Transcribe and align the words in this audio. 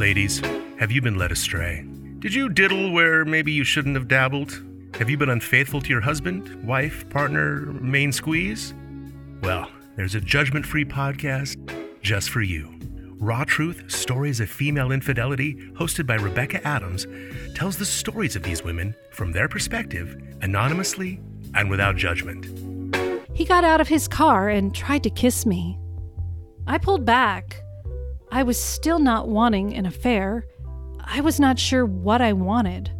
Ladies, 0.00 0.40
have 0.78 0.90
you 0.90 1.02
been 1.02 1.18
led 1.18 1.30
astray? 1.30 1.84
Did 2.20 2.32
you 2.32 2.48
diddle 2.48 2.90
where 2.90 3.26
maybe 3.26 3.52
you 3.52 3.64
shouldn't 3.64 3.96
have 3.96 4.08
dabbled? 4.08 4.58
Have 4.94 5.10
you 5.10 5.18
been 5.18 5.28
unfaithful 5.28 5.82
to 5.82 5.90
your 5.90 6.00
husband, 6.00 6.66
wife, 6.66 7.06
partner, 7.10 7.66
main 7.66 8.10
squeeze? 8.10 8.72
Well, 9.42 9.70
there's 9.96 10.14
a 10.14 10.20
judgment 10.22 10.64
free 10.64 10.86
podcast 10.86 11.58
just 12.00 12.30
for 12.30 12.40
you. 12.40 12.74
Raw 13.18 13.44
Truth 13.44 13.90
Stories 13.90 14.40
of 14.40 14.48
Female 14.48 14.90
Infidelity, 14.90 15.56
hosted 15.74 16.06
by 16.06 16.14
Rebecca 16.14 16.66
Adams, 16.66 17.06
tells 17.54 17.76
the 17.76 17.84
stories 17.84 18.36
of 18.36 18.42
these 18.42 18.64
women 18.64 18.94
from 19.10 19.32
their 19.32 19.48
perspective, 19.48 20.16
anonymously 20.40 21.20
and 21.52 21.68
without 21.68 21.96
judgment. 21.96 22.46
He 23.34 23.44
got 23.44 23.64
out 23.64 23.82
of 23.82 23.88
his 23.88 24.08
car 24.08 24.48
and 24.48 24.74
tried 24.74 25.02
to 25.02 25.10
kiss 25.10 25.44
me. 25.44 25.78
I 26.66 26.78
pulled 26.78 27.04
back. 27.04 27.60
I 28.32 28.44
was 28.44 28.58
still 28.58 28.98
not 28.98 29.28
wanting 29.28 29.74
an 29.74 29.86
affair. 29.86 30.46
I 31.00 31.20
was 31.20 31.40
not 31.40 31.58
sure 31.58 31.84
what 31.84 32.20
I 32.20 32.32
wanted. 32.32 32.90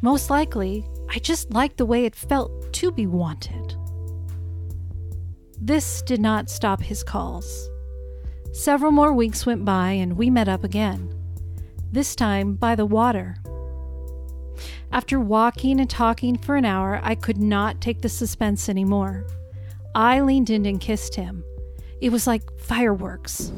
Most 0.00 0.30
likely, 0.30 0.86
I 1.10 1.18
just 1.18 1.52
liked 1.52 1.76
the 1.76 1.86
way 1.86 2.04
it 2.04 2.14
felt 2.14 2.72
to 2.74 2.92
be 2.92 3.06
wanted. 3.06 3.74
This 5.60 6.02
did 6.02 6.20
not 6.20 6.48
stop 6.48 6.80
his 6.80 7.02
calls. 7.02 7.68
Several 8.52 8.92
more 8.92 9.12
weeks 9.12 9.44
went 9.44 9.64
by 9.64 9.90
and 9.90 10.16
we 10.16 10.30
met 10.30 10.48
up 10.48 10.64
again, 10.64 11.12
this 11.90 12.14
time 12.14 12.54
by 12.54 12.76
the 12.76 12.86
water. 12.86 13.36
After 14.92 15.20
walking 15.20 15.80
and 15.80 15.90
talking 15.90 16.38
for 16.38 16.56
an 16.56 16.64
hour, 16.64 17.00
I 17.02 17.14
could 17.14 17.38
not 17.38 17.80
take 17.80 18.02
the 18.02 18.08
suspense 18.08 18.68
anymore. 18.68 19.26
I 19.94 20.20
leaned 20.20 20.50
in 20.50 20.64
and 20.66 20.80
kissed 20.80 21.16
him. 21.16 21.44
It 22.00 22.10
was 22.10 22.26
like 22.26 22.42
fireworks. 22.58 23.52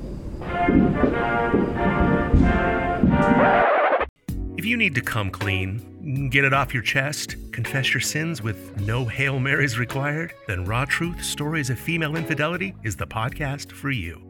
If 4.57 4.65
you 4.65 4.77
need 4.77 4.95
to 4.97 5.01
come 5.01 5.31
clean, 5.31 6.29
get 6.31 6.45
it 6.45 6.53
off 6.53 6.75
your 6.75 6.83
chest, 6.83 7.37
confess 7.53 7.95
your 7.95 8.01
sins 8.01 8.43
with 8.43 8.81
no 8.81 9.05
Hail 9.05 9.39
Marys 9.39 9.79
required, 9.79 10.35
then 10.47 10.65
Raw 10.65 10.85
Truth 10.85 11.25
Stories 11.25 11.71
of 11.71 11.79
Female 11.79 12.17
Infidelity 12.17 12.75
is 12.83 12.97
the 12.97 13.07
podcast 13.07 13.73
for 13.73 13.91
you. 13.91 14.21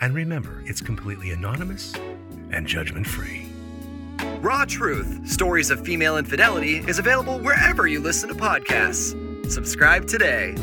And 0.00 0.14
remember, 0.14 0.62
it's 0.66 0.80
completely 0.80 1.30
anonymous 1.30 1.94
and 2.50 2.66
judgment 2.66 3.06
free. 3.06 3.46
Raw 4.40 4.64
Truth 4.64 5.28
Stories 5.28 5.70
of 5.70 5.84
Female 5.84 6.18
Infidelity 6.18 6.78
is 6.88 6.98
available 6.98 7.38
wherever 7.38 7.86
you 7.86 8.00
listen 8.00 8.28
to 8.28 8.34
podcasts. 8.34 9.14
Subscribe 9.50 10.06
today. 10.06 10.54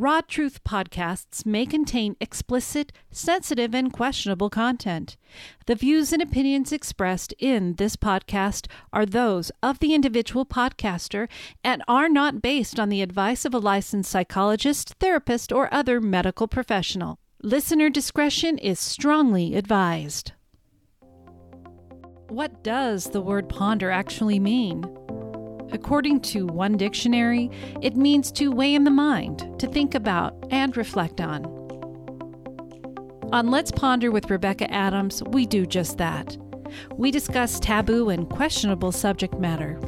Raw 0.00 0.22
Truth 0.22 0.64
podcasts 0.64 1.44
may 1.44 1.66
contain 1.66 2.16
explicit, 2.22 2.90
sensitive, 3.10 3.74
and 3.74 3.92
questionable 3.92 4.48
content. 4.48 5.18
The 5.66 5.74
views 5.74 6.10
and 6.10 6.22
opinions 6.22 6.72
expressed 6.72 7.34
in 7.38 7.74
this 7.74 7.96
podcast 7.96 8.66
are 8.94 9.04
those 9.04 9.52
of 9.62 9.78
the 9.78 9.92
individual 9.92 10.46
podcaster 10.46 11.28
and 11.62 11.82
are 11.86 12.08
not 12.08 12.40
based 12.40 12.80
on 12.80 12.88
the 12.88 13.02
advice 13.02 13.44
of 13.44 13.52
a 13.52 13.58
licensed 13.58 14.10
psychologist, 14.10 14.94
therapist, 15.00 15.52
or 15.52 15.68
other 15.70 16.00
medical 16.00 16.48
professional. 16.48 17.18
Listener 17.42 17.90
discretion 17.90 18.56
is 18.56 18.78
strongly 18.78 19.54
advised. 19.54 20.32
What 22.28 22.64
does 22.64 23.10
the 23.10 23.20
word 23.20 23.50
ponder 23.50 23.90
actually 23.90 24.38
mean? 24.38 24.82
According 25.72 26.20
to 26.20 26.46
one 26.46 26.76
dictionary, 26.76 27.50
it 27.80 27.96
means 27.96 28.32
to 28.32 28.50
weigh 28.50 28.74
in 28.74 28.84
the 28.84 28.90
mind, 28.90 29.58
to 29.60 29.66
think 29.66 29.94
about, 29.94 30.34
and 30.50 30.76
reflect 30.76 31.20
on. 31.20 31.44
On 33.32 33.48
Let's 33.48 33.70
Ponder 33.70 34.10
with 34.10 34.30
Rebecca 34.30 34.68
Adams, 34.72 35.22
we 35.28 35.46
do 35.46 35.64
just 35.64 35.98
that. 35.98 36.36
We 36.96 37.10
discuss 37.10 37.60
taboo 37.60 38.08
and 38.08 38.28
questionable 38.28 38.92
subject 38.92 39.38
matter. 39.38 39.78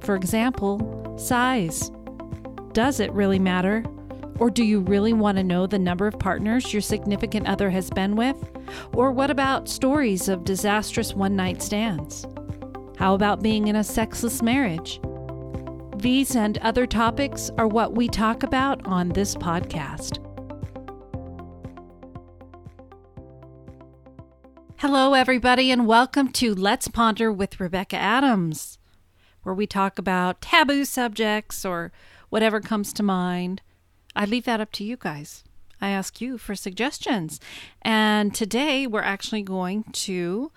For 0.00 0.16
example, 0.16 1.14
size. 1.16 1.90
Does 2.72 2.98
it 2.98 3.12
really 3.12 3.38
matter? 3.38 3.84
Or 4.40 4.50
do 4.50 4.64
you 4.64 4.80
really 4.80 5.12
want 5.12 5.38
to 5.38 5.44
know 5.44 5.68
the 5.68 5.78
number 5.78 6.08
of 6.08 6.18
partners 6.18 6.72
your 6.72 6.82
significant 6.82 7.46
other 7.46 7.70
has 7.70 7.88
been 7.90 8.16
with? 8.16 8.36
Or 8.92 9.12
what 9.12 9.30
about 9.30 9.68
stories 9.68 10.28
of 10.28 10.44
disastrous 10.44 11.14
one 11.14 11.36
night 11.36 11.62
stands? 11.62 12.26
How 12.96 13.14
about 13.14 13.42
being 13.42 13.66
in 13.66 13.74
a 13.74 13.82
sexless 13.82 14.40
marriage? 14.40 15.00
These 15.96 16.36
and 16.36 16.58
other 16.58 16.86
topics 16.86 17.50
are 17.58 17.66
what 17.66 17.96
we 17.96 18.06
talk 18.06 18.44
about 18.44 18.86
on 18.86 19.08
this 19.08 19.34
podcast. 19.34 20.18
Hello, 24.76 25.14
everybody, 25.14 25.72
and 25.72 25.88
welcome 25.88 26.30
to 26.32 26.54
Let's 26.54 26.86
Ponder 26.86 27.32
with 27.32 27.58
Rebecca 27.58 27.96
Adams, 27.96 28.78
where 29.42 29.54
we 29.54 29.66
talk 29.66 29.98
about 29.98 30.40
taboo 30.40 30.84
subjects 30.84 31.64
or 31.64 31.90
whatever 32.28 32.60
comes 32.60 32.92
to 32.92 33.02
mind. 33.02 33.60
I 34.14 34.24
leave 34.24 34.44
that 34.44 34.60
up 34.60 34.70
to 34.72 34.84
you 34.84 34.96
guys. 34.96 35.42
I 35.80 35.90
ask 35.90 36.20
you 36.20 36.38
for 36.38 36.54
suggestions. 36.54 37.40
And 37.82 38.32
today 38.32 38.86
we're 38.86 39.02
actually 39.02 39.42
going 39.42 39.82
to 39.92 40.52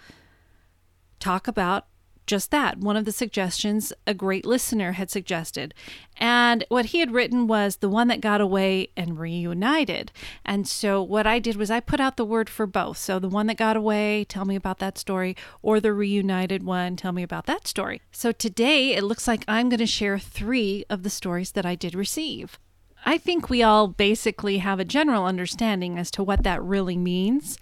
talk 1.19 1.47
about 1.47 1.87
just 2.27 2.51
that. 2.51 2.77
One 2.77 2.95
of 2.97 3.05
the 3.05 3.11
suggestions 3.11 3.91
a 4.05 4.13
great 4.13 4.45
listener 4.45 4.93
had 4.93 5.09
suggested. 5.09 5.73
And 6.17 6.63
what 6.69 6.87
he 6.87 6.99
had 6.99 7.11
written 7.11 7.47
was 7.47 7.77
the 7.77 7.89
one 7.89 8.07
that 8.09 8.21
got 8.21 8.41
away 8.41 8.89
and 8.95 9.17
reunited. 9.17 10.11
And 10.45 10.67
so 10.67 11.01
what 11.01 11.25
I 11.25 11.39
did 11.39 11.55
was 11.55 11.71
I 11.71 11.79
put 11.79 11.99
out 11.99 12.17
the 12.17 12.25
word 12.25 12.49
for 12.49 12.67
both. 12.67 12.97
So 12.97 13.17
the 13.17 13.29
one 13.29 13.47
that 13.47 13.57
got 13.57 13.77
away, 13.77 14.25
tell 14.25 14.45
me 14.45 14.55
about 14.55 14.79
that 14.79 14.97
story, 14.97 15.35
or 15.61 15.79
the 15.79 15.93
reunited 15.93 16.63
one, 16.63 16.95
tell 16.95 17.11
me 17.11 17.23
about 17.23 17.45
that 17.45 17.67
story. 17.67 18.01
So 18.11 18.31
today 18.31 18.93
it 18.93 19.03
looks 19.03 19.27
like 19.27 19.43
I'm 19.47 19.69
going 19.69 19.79
to 19.79 19.87
share 19.87 20.19
three 20.19 20.85
of 20.89 21.03
the 21.03 21.09
stories 21.09 21.53
that 21.53 21.65
I 21.65 21.75
did 21.75 21.95
receive. 21.95 22.59
I 23.05 23.17
think 23.17 23.49
we 23.49 23.63
all 23.63 23.87
basically 23.87 24.57
have 24.57 24.79
a 24.79 24.85
general 24.85 25.25
understanding 25.25 25.97
as 25.97 26.11
to 26.11 26.23
what 26.23 26.43
that 26.43 26.61
really 26.61 26.97
means. 26.97 27.57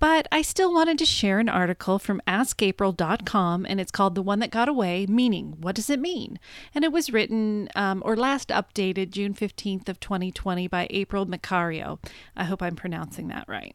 But 0.00 0.28
I 0.30 0.42
still 0.42 0.72
wanted 0.72 0.98
to 0.98 1.04
share 1.04 1.40
an 1.40 1.48
article 1.48 1.98
from 1.98 2.22
AskApril.com, 2.26 3.66
and 3.68 3.80
it's 3.80 3.90
called 3.90 4.14
"The 4.14 4.22
One 4.22 4.38
That 4.38 4.50
Got 4.50 4.68
Away." 4.68 5.06
Meaning, 5.06 5.56
what 5.60 5.74
does 5.74 5.90
it 5.90 5.98
mean? 5.98 6.38
And 6.74 6.84
it 6.84 6.92
was 6.92 7.12
written 7.12 7.68
um, 7.74 8.02
or 8.04 8.14
last 8.14 8.50
updated 8.50 9.10
June 9.10 9.34
fifteenth 9.34 9.88
of 9.88 9.98
2020 9.98 10.68
by 10.68 10.86
April 10.90 11.26
Maccario. 11.26 11.98
I 12.36 12.44
hope 12.44 12.62
I'm 12.62 12.76
pronouncing 12.76 13.28
that 13.28 13.46
right. 13.48 13.74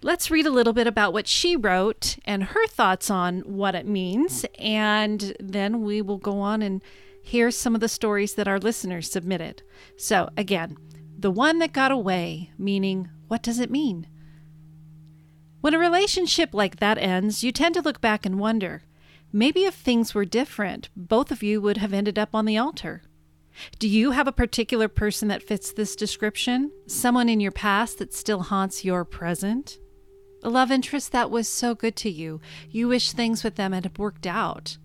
Let's 0.00 0.30
read 0.30 0.46
a 0.46 0.50
little 0.50 0.72
bit 0.72 0.86
about 0.86 1.12
what 1.12 1.26
she 1.26 1.56
wrote 1.56 2.18
and 2.24 2.44
her 2.44 2.66
thoughts 2.68 3.10
on 3.10 3.40
what 3.40 3.74
it 3.74 3.86
means, 3.86 4.46
and 4.58 5.36
then 5.40 5.82
we 5.82 6.00
will 6.00 6.18
go 6.18 6.40
on 6.40 6.62
and 6.62 6.82
hear 7.20 7.50
some 7.50 7.74
of 7.74 7.80
the 7.80 7.88
stories 7.88 8.34
that 8.34 8.48
our 8.48 8.60
listeners 8.60 9.10
submitted. 9.10 9.62
So, 9.96 10.30
again, 10.36 10.76
the 11.18 11.32
one 11.32 11.58
that 11.58 11.72
got 11.72 11.90
away, 11.90 12.52
meaning, 12.56 13.10
what 13.26 13.42
does 13.42 13.58
it 13.58 13.70
mean? 13.70 14.06
When 15.60 15.74
a 15.74 15.78
relationship 15.78 16.54
like 16.54 16.76
that 16.76 16.98
ends, 16.98 17.42
you 17.42 17.50
tend 17.50 17.74
to 17.74 17.82
look 17.82 18.00
back 18.00 18.24
and 18.24 18.38
wonder 18.38 18.82
maybe 19.30 19.64
if 19.64 19.74
things 19.74 20.14
were 20.14 20.24
different, 20.24 20.88
both 20.96 21.30
of 21.30 21.42
you 21.42 21.60
would 21.60 21.76
have 21.76 21.92
ended 21.92 22.18
up 22.18 22.34
on 22.34 22.46
the 22.46 22.56
altar. 22.56 23.02
Do 23.78 23.88
you 23.88 24.12
have 24.12 24.26
a 24.26 24.32
particular 24.32 24.88
person 24.88 25.28
that 25.28 25.42
fits 25.42 25.72
this 25.72 25.96
description? 25.96 26.70
Someone 26.86 27.28
in 27.28 27.40
your 27.40 27.52
past 27.52 27.98
that 27.98 28.14
still 28.14 28.42
haunts 28.42 28.84
your 28.84 29.04
present? 29.04 29.78
A 30.42 30.48
love 30.48 30.70
interest 30.70 31.12
that 31.12 31.30
was 31.30 31.48
so 31.48 31.74
good 31.74 31.96
to 31.96 32.10
you, 32.10 32.40
you 32.70 32.88
wish 32.88 33.12
things 33.12 33.42
with 33.42 33.56
them 33.56 33.72
had 33.72 33.98
worked 33.98 34.26
out. 34.26 34.78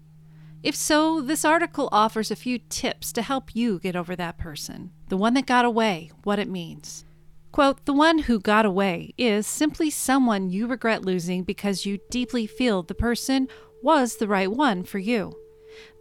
If 0.63 0.75
so, 0.75 1.21
this 1.21 1.45
article 1.45 1.89
offers 1.91 2.31
a 2.31 2.35
few 2.35 2.57
tips 2.57 3.13
to 3.13 3.21
help 3.21 3.55
you 3.55 3.79
get 3.79 3.95
over 3.95 4.15
that 4.15 4.37
person. 4.37 4.91
The 5.09 5.17
one 5.17 5.35
that 5.35 5.45
got 5.45 5.65
away, 5.65 6.11
what 6.23 6.39
it 6.39 6.49
means. 6.49 7.05
Quote, 7.53 7.85
the 7.85 7.93
one 7.93 8.17
who 8.17 8.39
got 8.39 8.65
away 8.65 9.13
is 9.15 9.45
simply 9.45 9.91
someone 9.91 10.49
you 10.49 10.65
regret 10.65 11.05
losing 11.05 11.43
because 11.43 11.85
you 11.85 11.99
deeply 12.09 12.47
feel 12.47 12.81
the 12.81 12.95
person 12.95 13.47
was 13.83 14.15
the 14.15 14.27
right 14.27 14.51
one 14.51 14.83
for 14.83 14.97
you. 14.97 15.31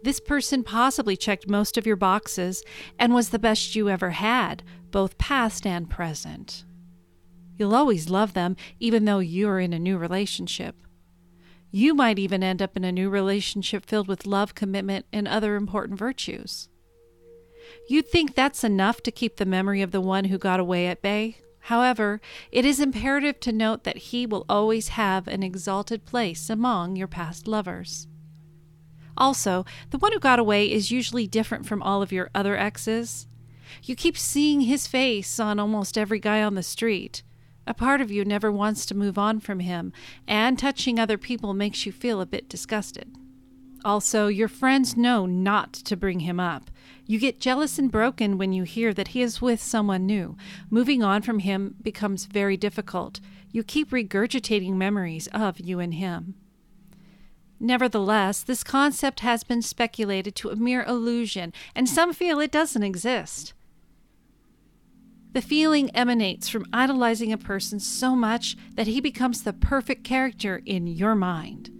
This 0.01 0.19
person 0.19 0.63
possibly 0.63 1.15
checked 1.15 1.47
most 1.47 1.77
of 1.77 1.85
your 1.85 1.95
boxes 1.95 2.63
and 2.97 3.13
was 3.13 3.29
the 3.29 3.37
best 3.37 3.75
you 3.75 3.87
ever 3.87 4.09
had, 4.09 4.63
both 4.89 5.19
past 5.19 5.67
and 5.67 5.87
present. 5.87 6.63
You'll 7.55 7.75
always 7.75 8.09
love 8.09 8.33
them, 8.33 8.55
even 8.79 9.05
though 9.05 9.19
you're 9.19 9.59
in 9.59 9.73
a 9.73 9.79
new 9.79 9.99
relationship. 9.99 10.75
You 11.69 11.93
might 11.93 12.17
even 12.17 12.41
end 12.41 12.63
up 12.63 12.75
in 12.75 12.83
a 12.83 12.91
new 12.91 13.11
relationship 13.11 13.85
filled 13.85 14.07
with 14.07 14.25
love, 14.25 14.55
commitment, 14.55 15.05
and 15.13 15.27
other 15.27 15.55
important 15.55 15.99
virtues. 15.99 16.67
You'd 17.87 18.09
think 18.09 18.33
that's 18.33 18.63
enough 18.63 19.01
to 19.01 19.11
keep 19.11 19.37
the 19.37 19.45
memory 19.45 19.83
of 19.83 19.91
the 19.91 20.01
one 20.01 20.25
who 20.25 20.39
got 20.39 20.59
away 20.59 20.87
at 20.87 21.01
bay. 21.03 21.37
However, 21.67 22.19
it 22.51 22.65
is 22.65 22.81
imperative 22.81 23.39
to 23.39 23.53
note 23.53 23.85
that 23.85 24.09
he 24.09 24.25
will 24.25 24.45
always 24.49 24.89
have 24.89 25.29
an 25.29 25.43
exalted 25.43 26.03
place 26.05 26.49
among 26.49 26.97
your 26.97 27.07
past 27.07 27.47
lovers. 27.47 28.05
Also, 29.15 29.63
the 29.89 29.97
one 29.97 30.11
who 30.11 30.19
got 30.19 30.39
away 30.39 30.69
is 30.69 30.91
usually 30.91 31.25
different 31.25 31.65
from 31.65 31.81
all 31.81 32.01
of 32.01 32.11
your 32.11 32.29
other 32.35 32.57
exes. 32.57 33.27
You 33.81 33.95
keep 33.95 34.17
seeing 34.17 34.61
his 34.61 34.87
face 34.87 35.39
on 35.39 35.57
almost 35.57 35.97
every 35.97 36.19
guy 36.19 36.43
on 36.43 36.55
the 36.55 36.63
street. 36.63 37.23
A 37.65 37.73
part 37.73 38.01
of 38.01 38.11
you 38.11 38.25
never 38.25 38.51
wants 38.51 38.85
to 38.87 38.95
move 38.95 39.17
on 39.17 39.39
from 39.39 39.61
him, 39.61 39.93
and 40.27 40.59
touching 40.59 40.99
other 40.99 41.17
people 41.17 41.53
makes 41.53 41.85
you 41.85 41.93
feel 41.93 42.19
a 42.19 42.25
bit 42.25 42.49
disgusted. 42.49 43.15
Also, 43.85 44.27
your 44.27 44.49
friends 44.49 44.97
know 44.97 45.25
not 45.25 45.71
to 45.71 45.95
bring 45.95 46.21
him 46.21 46.41
up. 46.41 46.69
You 47.05 47.19
get 47.19 47.39
jealous 47.39 47.77
and 47.77 47.91
broken 47.91 48.37
when 48.37 48.53
you 48.53 48.63
hear 48.63 48.93
that 48.93 49.09
he 49.09 49.21
is 49.21 49.41
with 49.41 49.61
someone 49.61 50.05
new. 50.05 50.37
Moving 50.69 51.03
on 51.03 51.21
from 51.21 51.39
him 51.39 51.75
becomes 51.81 52.25
very 52.25 52.55
difficult. 52.55 53.19
You 53.51 53.63
keep 53.63 53.91
regurgitating 53.91 54.73
memories 54.73 55.27
of 55.27 55.59
you 55.59 55.79
and 55.79 55.93
him. 55.93 56.35
Nevertheless, 57.59 58.41
this 58.41 58.63
concept 58.63 59.19
has 59.21 59.43
been 59.43 59.61
speculated 59.61 60.35
to 60.35 60.49
a 60.49 60.55
mere 60.55 60.83
illusion, 60.83 61.53
and 61.75 61.87
some 61.87 62.13
feel 62.13 62.39
it 62.39 62.51
doesn't 62.51 62.83
exist. 62.83 63.53
The 65.33 65.41
feeling 65.41 65.89
emanates 65.95 66.47
from 66.47 66.65
idolizing 66.71 67.31
a 67.31 67.37
person 67.37 67.79
so 67.79 68.15
much 68.15 68.55
that 68.75 68.87
he 68.87 69.01
becomes 69.01 69.43
the 69.43 69.53
perfect 69.53 70.03
character 70.03 70.61
in 70.65 70.87
your 70.87 71.15
mind. 71.15 71.71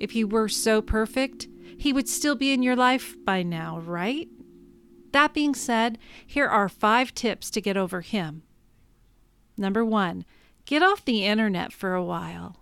If 0.00 0.12
he 0.12 0.24
were 0.24 0.48
so 0.48 0.80
perfect, 0.80 1.48
he 1.78 1.92
would 1.92 2.08
still 2.08 2.34
be 2.34 2.52
in 2.52 2.62
your 2.62 2.76
life 2.76 3.16
by 3.24 3.42
now, 3.42 3.78
right? 3.78 4.28
That 5.12 5.32
being 5.32 5.54
said, 5.54 5.96
here 6.26 6.46
are 6.46 6.68
five 6.68 7.14
tips 7.14 7.50
to 7.52 7.60
get 7.60 7.76
over 7.76 8.02
him. 8.02 8.42
Number 9.56 9.84
one, 9.84 10.24
get 10.66 10.82
off 10.82 11.04
the 11.04 11.24
internet 11.24 11.72
for 11.72 11.94
a 11.94 12.04
while. 12.04 12.56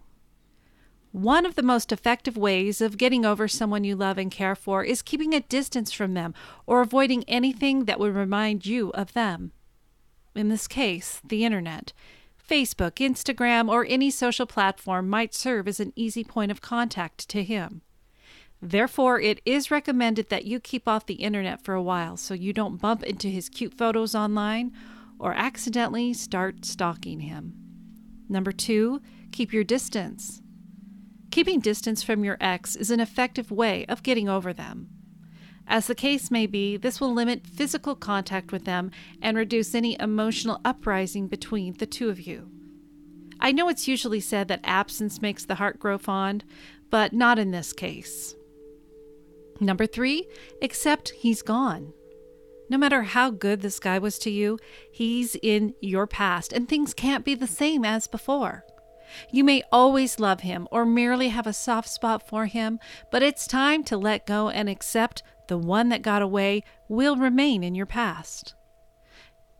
One 1.10 1.44
of 1.46 1.54
the 1.54 1.62
most 1.62 1.90
effective 1.90 2.36
ways 2.36 2.80
of 2.80 2.98
getting 2.98 3.24
over 3.24 3.48
someone 3.48 3.84
you 3.84 3.96
love 3.96 4.18
and 4.18 4.30
care 4.30 4.54
for 4.54 4.84
is 4.84 5.02
keeping 5.02 5.34
a 5.34 5.40
distance 5.40 5.90
from 5.90 6.14
them 6.14 6.34
or 6.66 6.82
avoiding 6.82 7.24
anything 7.24 7.86
that 7.86 7.98
would 7.98 8.14
remind 8.14 8.66
you 8.66 8.90
of 8.90 9.14
them 9.14 9.52
in 10.36 10.48
this 10.48 10.68
case, 10.68 11.20
the 11.24 11.44
internet. 11.44 11.92
Facebook, 12.48 12.94
Instagram, 12.96 13.68
or 13.68 13.84
any 13.88 14.10
social 14.10 14.46
platform 14.46 15.08
might 15.08 15.34
serve 15.34 15.66
as 15.66 15.80
an 15.80 15.92
easy 15.96 16.22
point 16.22 16.50
of 16.50 16.60
contact 16.60 17.28
to 17.30 17.42
him. 17.42 17.82
Therefore, 18.62 19.20
it 19.20 19.40
is 19.44 19.70
recommended 19.70 20.30
that 20.30 20.46
you 20.46 20.58
keep 20.58 20.88
off 20.88 21.06
the 21.06 21.14
internet 21.14 21.62
for 21.62 21.74
a 21.74 21.82
while 21.82 22.16
so 22.16 22.34
you 22.34 22.52
don't 22.52 22.80
bump 22.80 23.02
into 23.02 23.28
his 23.28 23.48
cute 23.48 23.74
photos 23.74 24.14
online 24.14 24.72
or 25.18 25.34
accidentally 25.34 26.12
start 26.12 26.64
stalking 26.64 27.20
him. 27.20 27.54
Number 28.28 28.52
two, 28.52 29.00
keep 29.30 29.52
your 29.52 29.64
distance. 29.64 30.40
Keeping 31.30 31.60
distance 31.60 32.02
from 32.02 32.24
your 32.24 32.38
ex 32.40 32.76
is 32.76 32.90
an 32.90 33.00
effective 33.00 33.50
way 33.50 33.84
of 33.86 34.02
getting 34.02 34.28
over 34.28 34.52
them. 34.52 34.88
As 35.66 35.86
the 35.86 35.94
case 35.94 36.30
may 36.30 36.46
be, 36.46 36.76
this 36.76 37.00
will 37.00 37.12
limit 37.12 37.46
physical 37.46 37.94
contact 37.94 38.52
with 38.52 38.64
them 38.64 38.90
and 39.20 39.36
reduce 39.36 39.74
any 39.74 39.98
emotional 40.00 40.60
uprising 40.64 41.26
between 41.26 41.74
the 41.74 41.86
two 41.86 42.08
of 42.08 42.20
you. 42.20 42.50
I 43.40 43.52
know 43.52 43.68
it's 43.68 43.88
usually 43.88 44.20
said 44.20 44.48
that 44.48 44.60
absence 44.64 45.20
makes 45.20 45.44
the 45.44 45.56
heart 45.56 45.78
grow 45.78 45.98
fond, 45.98 46.44
but 46.88 47.12
not 47.12 47.38
in 47.38 47.50
this 47.50 47.72
case. 47.72 48.34
Number 49.60 49.86
three, 49.86 50.28
accept 50.60 51.10
he's 51.10 51.42
gone. 51.42 51.92
No 52.68 52.78
matter 52.78 53.02
how 53.02 53.30
good 53.30 53.62
this 53.62 53.78
guy 53.78 53.98
was 53.98 54.18
to 54.20 54.30
you, 54.30 54.58
he's 54.90 55.36
in 55.36 55.74
your 55.80 56.06
past 56.06 56.52
and 56.52 56.68
things 56.68 56.94
can't 56.94 57.24
be 57.24 57.34
the 57.34 57.46
same 57.46 57.84
as 57.84 58.06
before. 58.06 58.64
You 59.30 59.44
may 59.44 59.62
always 59.70 60.18
love 60.18 60.40
him 60.40 60.66
or 60.72 60.84
merely 60.84 61.28
have 61.28 61.46
a 61.46 61.52
soft 61.52 61.88
spot 61.88 62.28
for 62.28 62.46
him, 62.46 62.80
but 63.12 63.22
it's 63.22 63.46
time 63.46 63.84
to 63.84 63.96
let 63.96 64.26
go 64.26 64.48
and 64.48 64.68
accept 64.68 65.22
the 65.48 65.56
one 65.56 65.90
that 65.90 66.02
got 66.02 66.22
away 66.22 66.64
will 66.88 67.16
remain 67.16 67.62
in 67.62 67.76
your 67.76 67.86
past. 67.86 68.54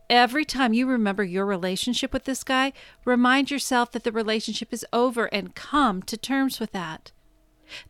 Every 0.09 0.45
time 0.45 0.73
you 0.73 0.85
remember 0.85 1.23
your 1.23 1.45
relationship 1.45 2.13
with 2.13 2.25
this 2.25 2.43
guy, 2.43 2.73
remind 3.05 3.51
yourself 3.51 3.91
that 3.91 4.03
the 4.03 4.11
relationship 4.11 4.73
is 4.73 4.85
over 4.93 5.25
and 5.25 5.55
come 5.55 6.01
to 6.03 6.17
terms 6.17 6.59
with 6.59 6.71
that. 6.71 7.11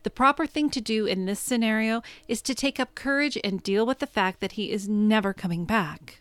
The 0.02 0.10
proper 0.10 0.46
thing 0.46 0.70
to 0.70 0.80
do 0.80 1.06
in 1.06 1.26
this 1.26 1.40
scenario 1.40 2.02
is 2.26 2.42
to 2.42 2.54
take 2.54 2.78
up 2.80 2.94
courage 2.94 3.38
and 3.42 3.62
deal 3.62 3.86
with 3.86 3.98
the 3.98 4.06
fact 4.06 4.40
that 4.40 4.52
he 4.52 4.70
is 4.70 4.88
never 4.88 5.32
coming 5.32 5.64
back. 5.64 6.20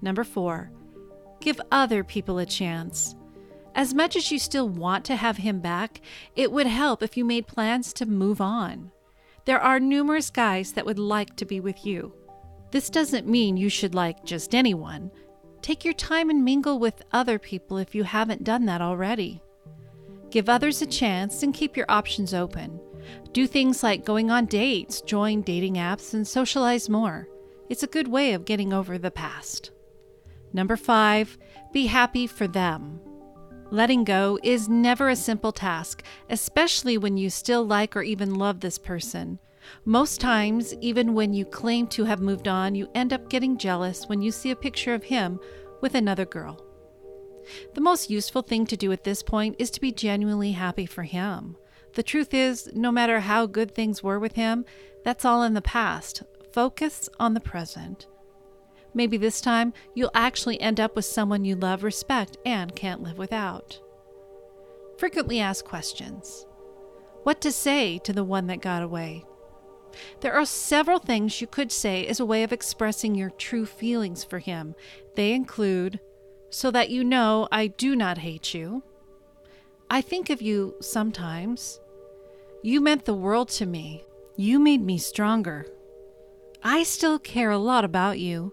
Number 0.00 0.24
four, 0.24 0.70
give 1.40 1.60
other 1.70 2.02
people 2.02 2.38
a 2.38 2.46
chance. 2.46 3.14
As 3.74 3.94
much 3.94 4.16
as 4.16 4.30
you 4.30 4.38
still 4.38 4.68
want 4.68 5.04
to 5.06 5.16
have 5.16 5.38
him 5.38 5.60
back, 5.60 6.00
it 6.36 6.52
would 6.52 6.66
help 6.66 7.02
if 7.02 7.16
you 7.16 7.24
made 7.24 7.46
plans 7.46 7.92
to 7.94 8.06
move 8.06 8.40
on. 8.40 8.90
There 9.44 9.60
are 9.60 9.80
numerous 9.80 10.30
guys 10.30 10.72
that 10.72 10.86
would 10.86 10.98
like 10.98 11.36
to 11.36 11.44
be 11.44 11.60
with 11.60 11.86
you. 11.86 12.12
This 12.70 12.90
doesn't 12.90 13.26
mean 13.26 13.56
you 13.56 13.68
should 13.68 13.94
like 13.94 14.24
just 14.24 14.54
anyone. 14.54 15.10
Take 15.62 15.84
your 15.84 15.94
time 15.94 16.30
and 16.30 16.44
mingle 16.44 16.78
with 16.78 17.02
other 17.12 17.38
people 17.38 17.78
if 17.78 17.94
you 17.94 18.04
haven't 18.04 18.44
done 18.44 18.66
that 18.66 18.80
already. 18.80 19.42
Give 20.32 20.48
others 20.48 20.80
a 20.80 20.86
chance 20.86 21.42
and 21.42 21.52
keep 21.52 21.76
your 21.76 21.84
options 21.90 22.32
open. 22.32 22.80
Do 23.32 23.46
things 23.46 23.82
like 23.82 24.06
going 24.06 24.30
on 24.30 24.46
dates, 24.46 25.02
join 25.02 25.42
dating 25.42 25.74
apps, 25.74 26.14
and 26.14 26.26
socialize 26.26 26.88
more. 26.88 27.28
It's 27.68 27.82
a 27.82 27.86
good 27.86 28.08
way 28.08 28.32
of 28.32 28.46
getting 28.46 28.72
over 28.72 28.96
the 28.96 29.10
past. 29.10 29.72
Number 30.54 30.76
five, 30.76 31.36
be 31.70 31.84
happy 31.84 32.26
for 32.26 32.48
them. 32.48 32.98
Letting 33.70 34.04
go 34.04 34.38
is 34.42 34.70
never 34.70 35.10
a 35.10 35.16
simple 35.16 35.52
task, 35.52 36.02
especially 36.30 36.96
when 36.96 37.18
you 37.18 37.28
still 37.28 37.66
like 37.66 37.94
or 37.94 38.02
even 38.02 38.36
love 38.36 38.60
this 38.60 38.78
person. 38.78 39.38
Most 39.84 40.18
times, 40.18 40.72
even 40.80 41.12
when 41.12 41.34
you 41.34 41.44
claim 41.44 41.86
to 41.88 42.04
have 42.04 42.20
moved 42.20 42.48
on, 42.48 42.74
you 42.74 42.88
end 42.94 43.12
up 43.12 43.28
getting 43.28 43.58
jealous 43.58 44.08
when 44.08 44.22
you 44.22 44.32
see 44.32 44.50
a 44.50 44.56
picture 44.56 44.94
of 44.94 45.04
him 45.04 45.38
with 45.82 45.94
another 45.94 46.24
girl. 46.24 46.71
The 47.74 47.80
most 47.80 48.10
useful 48.10 48.42
thing 48.42 48.66
to 48.66 48.76
do 48.76 48.92
at 48.92 49.04
this 49.04 49.22
point 49.22 49.56
is 49.58 49.70
to 49.72 49.80
be 49.80 49.92
genuinely 49.92 50.52
happy 50.52 50.86
for 50.86 51.02
him. 51.02 51.56
The 51.94 52.02
truth 52.02 52.32
is, 52.32 52.70
no 52.74 52.90
matter 52.90 53.20
how 53.20 53.46
good 53.46 53.74
things 53.74 54.02
were 54.02 54.18
with 54.18 54.34
him, 54.34 54.64
that's 55.04 55.24
all 55.24 55.42
in 55.42 55.54
the 55.54 55.62
past. 55.62 56.22
Focus 56.52 57.08
on 57.18 57.34
the 57.34 57.40
present. 57.40 58.06
Maybe 58.94 59.16
this 59.16 59.40
time 59.40 59.72
you'll 59.94 60.10
actually 60.14 60.60
end 60.60 60.78
up 60.78 60.96
with 60.96 61.04
someone 61.04 61.44
you 61.44 61.56
love, 61.56 61.82
respect, 61.82 62.36
and 62.44 62.74
can't 62.74 63.02
live 63.02 63.18
without. 63.18 63.80
Frequently 64.98 65.40
asked 65.40 65.64
questions 65.64 66.46
What 67.22 67.40
to 67.40 67.52
say 67.52 67.98
to 67.98 68.12
the 68.12 68.24
one 68.24 68.46
that 68.48 68.60
got 68.60 68.82
away? 68.82 69.24
There 70.20 70.32
are 70.32 70.46
several 70.46 70.98
things 70.98 71.40
you 71.40 71.46
could 71.46 71.70
say 71.70 72.06
as 72.06 72.20
a 72.20 72.26
way 72.26 72.42
of 72.42 72.52
expressing 72.52 73.14
your 73.14 73.30
true 73.30 73.66
feelings 73.66 74.24
for 74.24 74.38
him. 74.38 74.74
They 75.16 75.32
include 75.32 76.00
So 76.52 76.70
that 76.70 76.90
you 76.90 77.02
know 77.02 77.48
I 77.50 77.66
do 77.66 77.96
not 77.96 78.18
hate 78.18 78.52
you. 78.52 78.84
I 79.90 80.02
think 80.02 80.30
of 80.30 80.40
you 80.40 80.74
sometimes. 80.80 81.80
You 82.62 82.80
meant 82.80 83.06
the 83.06 83.14
world 83.14 83.48
to 83.50 83.66
me. 83.66 84.04
You 84.36 84.60
made 84.60 84.82
me 84.82 84.98
stronger. 84.98 85.66
I 86.62 86.82
still 86.82 87.18
care 87.18 87.50
a 87.50 87.58
lot 87.58 87.84
about 87.84 88.20
you 88.20 88.52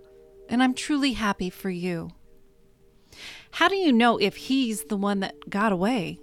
and 0.50 0.63
I'm 0.63 0.74
truly 0.74 1.13
happy 1.13 1.50
for 1.50 1.69
you. 1.69 2.09
How 3.51 3.67
do 3.67 3.75
you 3.75 3.91
know 3.91 4.17
if 4.17 4.35
he's 4.35 4.85
the 4.85 4.97
one 4.97 5.19
that 5.19 5.50
got 5.50 5.71
away? 5.71 6.19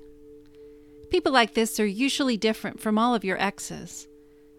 People 1.10 1.32
like 1.32 1.54
this 1.54 1.78
are 1.78 1.86
usually 1.86 2.36
different 2.36 2.80
from 2.80 2.98
all 2.98 3.14
of 3.14 3.24
your 3.24 3.40
exes. 3.40 4.08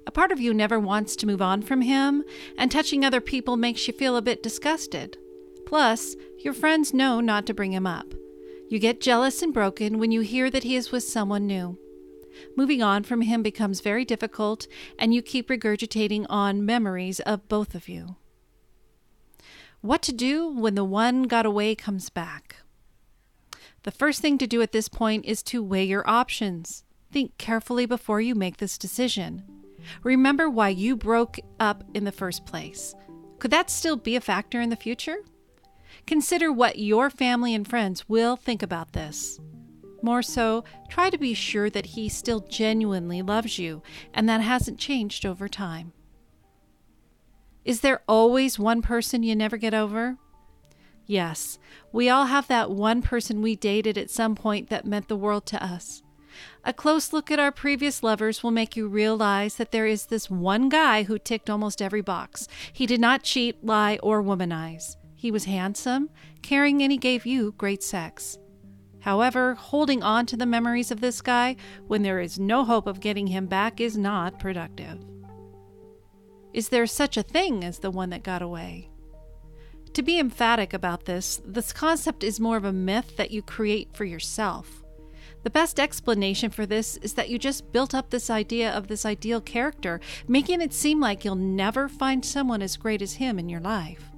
A 0.05 0.11
part 0.11 0.31
of 0.31 0.39
you 0.39 0.53
never 0.53 0.79
wants 0.79 1.15
to 1.17 1.25
move 1.25 1.41
on 1.41 1.61
from 1.61 1.81
him, 1.81 2.23
and 2.57 2.71
touching 2.71 3.03
other 3.03 3.19
people 3.19 3.57
makes 3.57 3.87
you 3.87 3.93
feel 3.93 4.15
a 4.15 4.21
bit 4.21 4.41
disgusted. 4.41 5.17
Plus, 5.67 6.15
your 6.39 6.53
friends 6.53 6.93
know 6.93 7.19
not 7.19 7.45
to 7.45 7.53
bring 7.53 7.73
him 7.73 7.85
up. 7.85 8.13
You 8.69 8.79
get 8.79 9.01
jealous 9.01 9.41
and 9.41 9.53
broken 9.53 9.99
when 9.99 10.13
you 10.13 10.21
hear 10.21 10.49
that 10.49 10.63
he 10.63 10.77
is 10.77 10.93
with 10.93 11.03
someone 11.03 11.45
new. 11.45 11.77
Moving 12.55 12.81
on 12.81 13.03
from 13.03 13.19
him 13.19 13.43
becomes 13.43 13.81
very 13.81 14.05
difficult, 14.05 14.65
and 14.97 15.13
you 15.13 15.21
keep 15.21 15.49
regurgitating 15.49 16.25
on 16.29 16.65
memories 16.65 17.19
of 17.19 17.49
both 17.49 17.75
of 17.75 17.89
you. 17.89 18.15
What 19.81 20.01
to 20.03 20.13
do 20.13 20.47
when 20.47 20.75
the 20.75 20.85
one 20.85 21.23
got 21.23 21.45
away 21.45 21.75
comes 21.75 22.09
back? 22.09 22.55
The 23.83 23.91
first 23.91 24.21
thing 24.21 24.37
to 24.37 24.47
do 24.47 24.61
at 24.61 24.71
this 24.71 24.87
point 24.87 25.25
is 25.25 25.43
to 25.43 25.61
weigh 25.61 25.83
your 25.83 26.09
options. 26.09 26.85
Think 27.11 27.37
carefully 27.37 27.85
before 27.85 28.21
you 28.21 28.35
make 28.35 28.55
this 28.55 28.77
decision. 28.77 29.43
Remember 30.01 30.49
why 30.49 30.69
you 30.69 30.95
broke 30.95 31.39
up 31.59 31.83
in 31.93 32.05
the 32.05 32.13
first 32.13 32.45
place. 32.45 32.95
Could 33.39 33.51
that 33.51 33.69
still 33.69 33.97
be 33.97 34.15
a 34.15 34.21
factor 34.21 34.61
in 34.61 34.69
the 34.69 34.77
future? 34.77 35.17
Consider 36.07 36.53
what 36.53 36.79
your 36.79 37.09
family 37.09 37.53
and 37.53 37.67
friends 37.67 38.07
will 38.07 38.37
think 38.37 38.63
about 38.63 38.93
this. 38.93 39.39
More 40.01 40.21
so, 40.21 40.63
try 40.87 41.09
to 41.09 41.17
be 41.17 41.33
sure 41.33 41.69
that 41.69 41.87
he 41.87 42.07
still 42.07 42.39
genuinely 42.39 43.21
loves 43.21 43.59
you 43.59 43.83
and 44.13 44.27
that 44.29 44.39
hasn't 44.39 44.79
changed 44.79 45.25
over 45.25 45.49
time. 45.49 45.91
Is 47.65 47.81
there 47.81 48.03
always 48.07 48.57
one 48.57 48.81
person 48.81 49.21
you 49.21 49.35
never 49.35 49.57
get 49.57 49.73
over? 49.73 50.15
Yes, 51.05 51.59
we 51.91 52.09
all 52.09 52.25
have 52.25 52.47
that 52.47 52.71
one 52.71 53.01
person 53.01 53.41
we 53.41 53.55
dated 53.57 53.97
at 53.97 54.09
some 54.09 54.35
point 54.35 54.69
that 54.69 54.85
meant 54.85 55.09
the 55.09 55.17
world 55.17 55.45
to 55.47 55.63
us. 55.63 56.03
A 56.63 56.71
close 56.73 57.11
look 57.11 57.31
at 57.31 57.39
our 57.39 57.51
previous 57.51 58.03
lovers 58.03 58.43
will 58.43 58.51
make 58.51 58.77
you 58.77 58.87
realize 58.87 59.55
that 59.55 59.71
there 59.71 59.87
is 59.87 60.05
this 60.05 60.29
one 60.29 60.69
guy 60.69 61.03
who 61.03 61.17
ticked 61.17 61.49
almost 61.49 61.81
every 61.81 62.01
box. 62.01 62.47
He 62.71 62.85
did 62.85 63.01
not 63.01 63.23
cheat, 63.23 63.63
lie, 63.63 63.99
or 64.03 64.21
womanize. 64.21 64.96
He 65.17 65.31
was 65.31 65.45
handsome, 65.45 66.11
caring, 66.43 66.83
and 66.83 66.91
he 66.91 66.97
gave 66.97 67.25
you 67.25 67.55
great 67.57 67.81
sex. 67.81 68.37
However, 68.99 69.55
holding 69.55 70.03
on 70.03 70.27
to 70.27 70.37
the 70.37 70.45
memories 70.45 70.91
of 70.91 71.01
this 71.01 71.21
guy 71.21 71.55
when 71.87 72.03
there 72.03 72.19
is 72.19 72.37
no 72.37 72.63
hope 72.63 72.85
of 72.85 72.99
getting 72.99 73.27
him 73.27 73.47
back 73.47 73.81
is 73.81 73.97
not 73.97 74.39
productive. 74.39 74.99
Is 76.53 76.69
there 76.69 76.85
such 76.85 77.17
a 77.17 77.23
thing 77.23 77.63
as 77.63 77.79
the 77.79 77.89
one 77.89 78.11
that 78.11 78.23
got 78.23 78.43
away? 78.43 78.91
To 79.93 80.03
be 80.03 80.19
emphatic 80.19 80.73
about 80.73 81.05
this, 81.05 81.41
this 81.43 81.73
concept 81.73 82.23
is 82.23 82.39
more 82.39 82.57
of 82.57 82.65
a 82.65 82.71
myth 82.71 83.17
that 83.17 83.31
you 83.31 83.41
create 83.41 83.95
for 83.95 84.05
yourself. 84.05 84.83
The 85.41 85.49
best 85.49 85.79
explanation 85.79 86.51
for 86.51 86.67
this 86.67 86.97
is 86.97 87.13
that 87.13 87.29
you 87.29 87.39
just 87.39 87.71
built 87.71 87.95
up 87.95 88.11
this 88.11 88.29
idea 88.29 88.71
of 88.71 88.87
this 88.87 89.05
ideal 89.05 89.41
character, 89.41 89.99
making 90.27 90.61
it 90.61 90.73
seem 90.73 90.99
like 90.99 91.25
you'll 91.25 91.35
never 91.35 91.89
find 91.89 92.23
someone 92.23 92.61
as 92.61 92.77
great 92.77 93.01
as 93.01 93.13
him 93.13 93.39
in 93.39 93.49
your 93.49 93.61
life. 93.61 94.11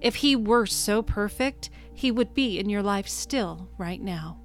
If 0.00 0.16
he 0.16 0.34
were 0.36 0.66
so 0.66 1.02
perfect, 1.02 1.70
he 1.92 2.10
would 2.10 2.34
be 2.34 2.58
in 2.58 2.70
your 2.70 2.82
life 2.82 3.08
still 3.08 3.68
right 3.76 4.00
now. 4.00 4.40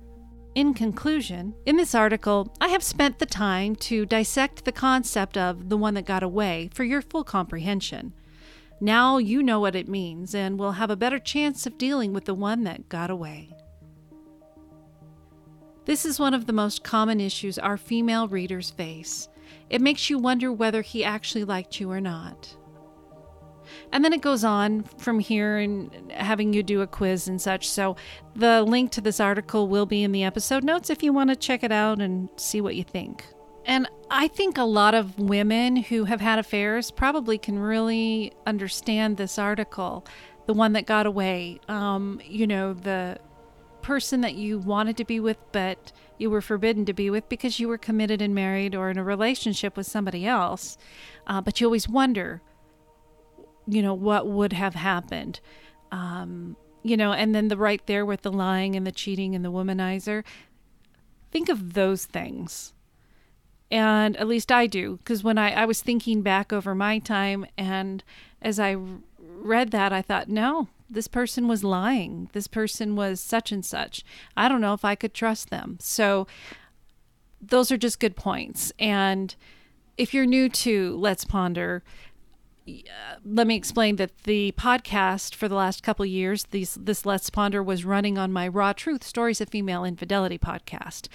In 0.56 0.74
conclusion, 0.74 1.54
in 1.66 1.76
this 1.76 1.94
article, 1.94 2.54
I 2.62 2.70
have 2.70 2.84
spent 2.84 3.20
the 3.20 3.26
time 3.26 3.76
to 3.78 4.06
dissect 4.06 4.64
the 4.64 4.72
concept 4.72 5.38
of 5.38 5.70
the 5.70 5.78
one 5.78 5.94
that 5.96 6.06
got 6.06 6.24
away 6.24 6.70
for 6.74 6.84
your 6.84 7.02
full 7.02 7.24
comprehension. 7.24 8.14
Now 8.80 9.18
you 9.18 9.42
know 9.42 9.60
what 9.60 9.76
it 9.76 9.88
means 9.88 10.36
and 10.36 10.60
will 10.60 10.74
have 10.74 10.90
a 10.90 10.96
better 10.96 11.20
chance 11.20 11.66
of 11.66 11.78
dealing 11.78 12.14
with 12.14 12.26
the 12.26 12.34
one 12.34 12.64
that 12.64 12.90
got 12.90 13.10
away. 13.10 13.52
This 15.86 16.06
is 16.06 16.20
one 16.20 16.34
of 16.34 16.46
the 16.46 16.54
most 16.54 16.84
common 16.84 17.22
issues 17.22 17.60
our 17.60 17.78
female 17.78 18.28
readers 18.28 18.72
face. 18.72 19.30
It 19.70 19.82
makes 19.82 20.10
you 20.10 20.18
wonder 20.18 20.52
whether 20.52 20.82
he 20.82 21.04
actually 21.04 21.44
liked 21.44 21.80
you 21.80 21.92
or 21.92 22.02
not. 22.02 22.56
And 23.92 24.04
then 24.04 24.14
it 24.14 24.22
goes 24.22 24.44
on 24.44 24.84
from 24.98 25.20
here 25.20 25.58
and 25.58 26.12
having 26.12 26.54
you 26.54 26.64
do 26.64 26.82
a 26.82 26.88
quiz 26.88 27.28
and 27.28 27.42
such. 27.42 27.70
So 27.70 27.96
the 28.36 28.64
link 28.64 28.92
to 28.92 29.02
this 29.02 29.20
article 29.20 29.68
will 29.68 29.86
be 29.86 30.04
in 30.04 30.12
the 30.12 30.24
episode 30.24 30.64
notes 30.64 30.90
if 30.90 31.04
you 31.04 31.14
want 31.14 31.30
to 31.30 31.36
check 31.36 31.64
it 31.64 31.72
out 31.72 32.02
and 32.02 32.30
see 32.38 32.62
what 32.62 32.76
you 32.76 32.84
think. 32.84 33.26
And 33.66 33.88
I 34.12 34.28
think 34.28 34.58
a 34.58 34.64
lot 34.64 34.94
of 34.94 35.18
women 35.18 35.76
who 35.76 36.06
have 36.06 36.22
had 36.22 36.38
affairs 36.38 36.92
probably 36.92 37.38
can 37.38 37.58
really 37.58 38.32
understand 38.46 39.18
this 39.18 39.40
article, 39.40 40.06
the 40.46 40.54
one 40.54 40.74
that 40.74 40.86
got 40.86 41.08
away. 41.08 41.60
Um, 41.68 42.22
you 42.24 42.46
know, 42.46 42.74
the 42.74 43.18
person 43.82 44.22
that 44.22 44.36
you 44.36 44.60
wanted 44.60 44.98
to 44.98 45.06
be 45.06 45.20
with, 45.20 45.38
but 45.52 45.92
you 46.18 46.30
were 46.30 46.42
forbidden 46.42 46.86
to 46.86 46.94
be 46.94 47.10
with 47.10 47.28
because 47.30 47.60
you 47.60 47.68
were 47.68 47.78
committed 47.78 48.22
and 48.22 48.34
married 48.34 48.76
or 48.76 48.90
in 48.90 48.98
a 48.98 49.04
relationship 49.04 49.76
with 49.76 49.86
somebody 49.86 50.26
else. 50.26 50.78
Uh, 51.28 51.42
but 51.42 51.60
you 51.60 51.68
always 51.68 51.90
wonder 51.90 52.42
you 53.68 53.82
know, 53.82 53.94
what 53.94 54.28
would 54.28 54.54
have 54.54 54.76
happened. 54.76 55.40
Um, 55.92 56.56
you 56.84 56.98
know, 56.98 57.14
and 57.14 57.34
then 57.34 57.48
the 57.48 57.58
right 57.58 57.86
there 57.88 58.06
with 58.06 58.22
the 58.22 58.32
lying 58.32 58.76
and 58.76 58.86
the 58.86 58.92
cheating 58.92 59.34
and 59.34 59.44
the 59.44 59.52
womanizer. 59.52 60.24
Think 61.32 61.50
of 61.50 61.74
those 61.74 62.06
things. 62.06 62.74
And 63.72 64.16
at 64.18 64.28
least 64.28 64.52
I 64.52 64.68
do, 64.68 64.98
because 64.98 65.24
when 65.24 65.38
I, 65.38 65.52
I 65.52 65.66
was 65.66 65.82
thinking 65.82 66.22
back 66.22 66.54
over 66.54 66.76
my 66.76 67.00
time, 67.00 67.46
and 67.58 68.04
as 68.42 68.60
I 68.60 68.78
read 69.20 69.72
that, 69.72 69.92
I 69.92 70.04
thought, 70.04 70.30
no, 70.30 70.68
this 70.88 71.08
person 71.08 71.48
was 71.48 71.64
lying. 71.64 72.30
This 72.34 72.48
person 72.48 72.96
was 72.96 73.20
such 73.20 73.52
and 73.52 73.66
such. 73.66 74.04
I 74.38 74.48
don't 74.48 74.62
know 74.62 74.74
if 74.74 74.86
I 74.86 74.94
could 74.94 75.16
trust 75.16 75.50
them. 75.50 75.78
So 75.82 76.28
those 77.42 77.72
are 77.72 77.78
just 77.78 78.00
good 78.00 78.16
points. 78.16 78.72
And 78.78 79.36
if 79.98 80.14
you're 80.14 80.28
new 80.28 80.48
to 80.50 80.96
Let's 80.98 81.26
Ponder, 81.26 81.84
let 83.24 83.46
me 83.46 83.56
explain 83.56 83.98
that 83.98 84.24
the 84.24 84.52
podcast 84.58 85.36
for 85.36 85.48
the 85.48 85.56
last 85.56 85.84
couple 85.84 86.06
years, 86.06 86.46
these, 86.46 86.76
this 86.76 87.06
Let's 87.06 87.30
Ponder 87.30 87.62
was 87.62 87.86
running 87.86 88.18
on 88.18 88.34
my 88.34 88.48
Raw 88.48 88.74
Truth 88.74 89.04
Stories 89.04 89.40
of 89.40 89.50
Female 89.50 89.86
Infidelity 89.86 90.40
podcast. 90.40 91.08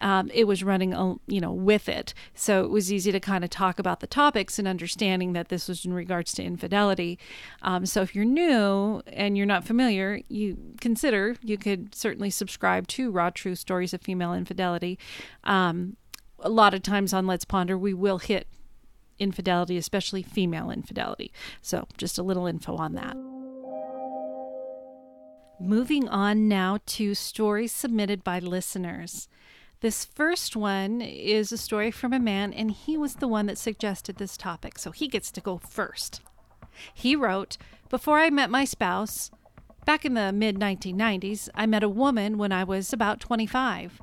Um, 0.00 0.30
it 0.34 0.44
was 0.44 0.64
running, 0.64 0.94
uh, 0.94 1.14
you 1.28 1.40
know, 1.40 1.52
with 1.52 1.88
it, 1.88 2.12
so 2.34 2.64
it 2.64 2.70
was 2.70 2.92
easy 2.92 3.12
to 3.12 3.20
kind 3.20 3.44
of 3.44 3.50
talk 3.50 3.78
about 3.78 4.00
the 4.00 4.06
topics 4.06 4.58
and 4.58 4.66
understanding 4.66 5.32
that 5.32 5.48
this 5.48 5.68
was 5.68 5.84
in 5.84 5.92
regards 5.92 6.32
to 6.32 6.42
infidelity. 6.42 7.18
Um, 7.62 7.86
so 7.86 8.02
if 8.02 8.14
you're 8.14 8.24
new 8.24 9.00
and 9.06 9.36
you're 9.36 9.46
not 9.46 9.64
familiar, 9.64 10.20
you 10.28 10.56
consider 10.80 11.36
you 11.42 11.56
could 11.56 11.94
certainly 11.94 12.30
subscribe 12.30 12.88
to 12.88 13.12
Raw 13.12 13.30
Truth 13.30 13.60
Stories 13.60 13.94
of 13.94 14.02
Female 14.02 14.34
Infidelity. 14.34 14.98
Um, 15.44 15.96
a 16.40 16.50
lot 16.50 16.74
of 16.74 16.82
times 16.82 17.12
on 17.12 17.26
Let's 17.26 17.44
Ponder, 17.44 17.78
we 17.78 17.94
will 17.94 18.18
hit 18.18 18.46
infidelity, 19.18 19.76
especially 19.76 20.22
female 20.22 20.70
infidelity. 20.70 21.32
So, 21.62 21.86
just 21.96 22.18
a 22.18 22.22
little 22.22 22.46
info 22.46 22.76
on 22.76 22.94
that. 22.94 23.16
Moving 25.58 26.06
on 26.08 26.48
now 26.48 26.78
to 26.84 27.14
stories 27.14 27.72
submitted 27.72 28.22
by 28.22 28.40
listeners. 28.40 29.28
This 29.80 30.04
first 30.04 30.54
one 30.54 31.00
is 31.00 31.50
a 31.50 31.58
story 31.58 31.90
from 31.90 32.12
a 32.12 32.18
man, 32.18 32.52
and 32.52 32.70
he 32.70 32.96
was 32.96 33.16
the 33.16 33.28
one 33.28 33.46
that 33.46 33.58
suggested 33.58 34.16
this 34.16 34.36
topic, 34.36 34.78
so 34.78 34.90
he 34.90 35.08
gets 35.08 35.30
to 35.30 35.40
go 35.40 35.58
first. 35.58 36.20
He 36.92 37.16
wrote 37.16 37.56
Before 37.88 38.18
I 38.18 38.30
met 38.30 38.50
my 38.50 38.64
spouse, 38.64 39.30
back 39.86 40.04
in 40.04 40.14
the 40.14 40.32
mid 40.32 40.56
1990s, 40.56 41.48
I 41.54 41.66
met 41.66 41.82
a 41.82 41.88
woman 41.88 42.36
when 42.36 42.52
I 42.52 42.64
was 42.64 42.92
about 42.92 43.20
25. 43.20 44.00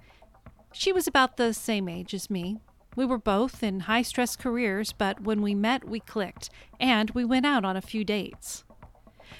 She 0.71 0.91
was 0.91 1.07
about 1.07 1.37
the 1.37 1.53
same 1.53 1.87
age 1.87 2.13
as 2.13 2.29
me, 2.29 2.61
we 2.95 3.05
were 3.05 3.17
both 3.17 3.63
in 3.63 3.81
high 3.81 4.01
stress 4.01 4.35
careers, 4.35 4.93
but 4.93 5.21
when 5.21 5.41
we 5.41 5.55
met, 5.55 5.87
we 5.87 5.99
clicked, 5.99 6.49
and 6.79 7.09
we 7.11 7.25
went 7.25 7.45
out 7.45 7.65
on 7.65 7.75
a 7.75 7.81
few 7.81 8.03
dates. 8.03 8.63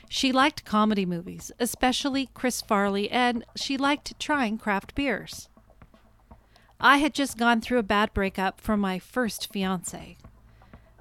She 0.10 0.32
liked 0.32 0.66
comedy 0.66 1.06
movies, 1.06 1.52
especially 1.60 2.30
Chris 2.34 2.62
Farley, 2.62 3.10
and 3.10 3.46
she 3.56 3.78
liked 3.78 4.20
trying 4.20 4.58
craft 4.58 4.96
beers. 4.96 5.50
I 6.80 6.98
had 6.98 7.14
just 7.14 7.38
gone 7.38 7.62
through 7.62 7.80
a 7.80 7.84
bad 7.84 8.14
breakup 8.14 8.60
from 8.60 8.80
my 8.80 9.00
first 9.00 9.52
fiance. 9.52 10.18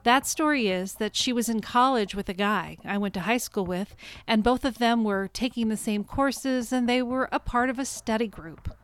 That 0.04 0.26
story 0.26 0.68
is 0.68 0.94
that 0.94 1.14
she 1.14 1.32
was 1.32 1.48
in 1.48 1.60
college 1.60 2.14
with 2.14 2.28
a 2.28 2.34
guy 2.34 2.76
I 2.84 2.98
went 2.98 3.14
to 3.14 3.20
high 3.20 3.38
school 3.38 3.64
with, 3.64 3.94
and 4.26 4.42
both 4.42 4.64
of 4.64 4.78
them 4.78 5.04
were 5.04 5.28
taking 5.28 5.68
the 5.68 5.76
same 5.76 6.02
courses 6.04 6.72
and 6.72 6.88
they 6.88 7.02
were 7.02 7.28
a 7.30 7.38
part 7.38 7.70
of 7.70 7.78
a 7.78 7.84
study 7.84 8.26
group. 8.26 8.74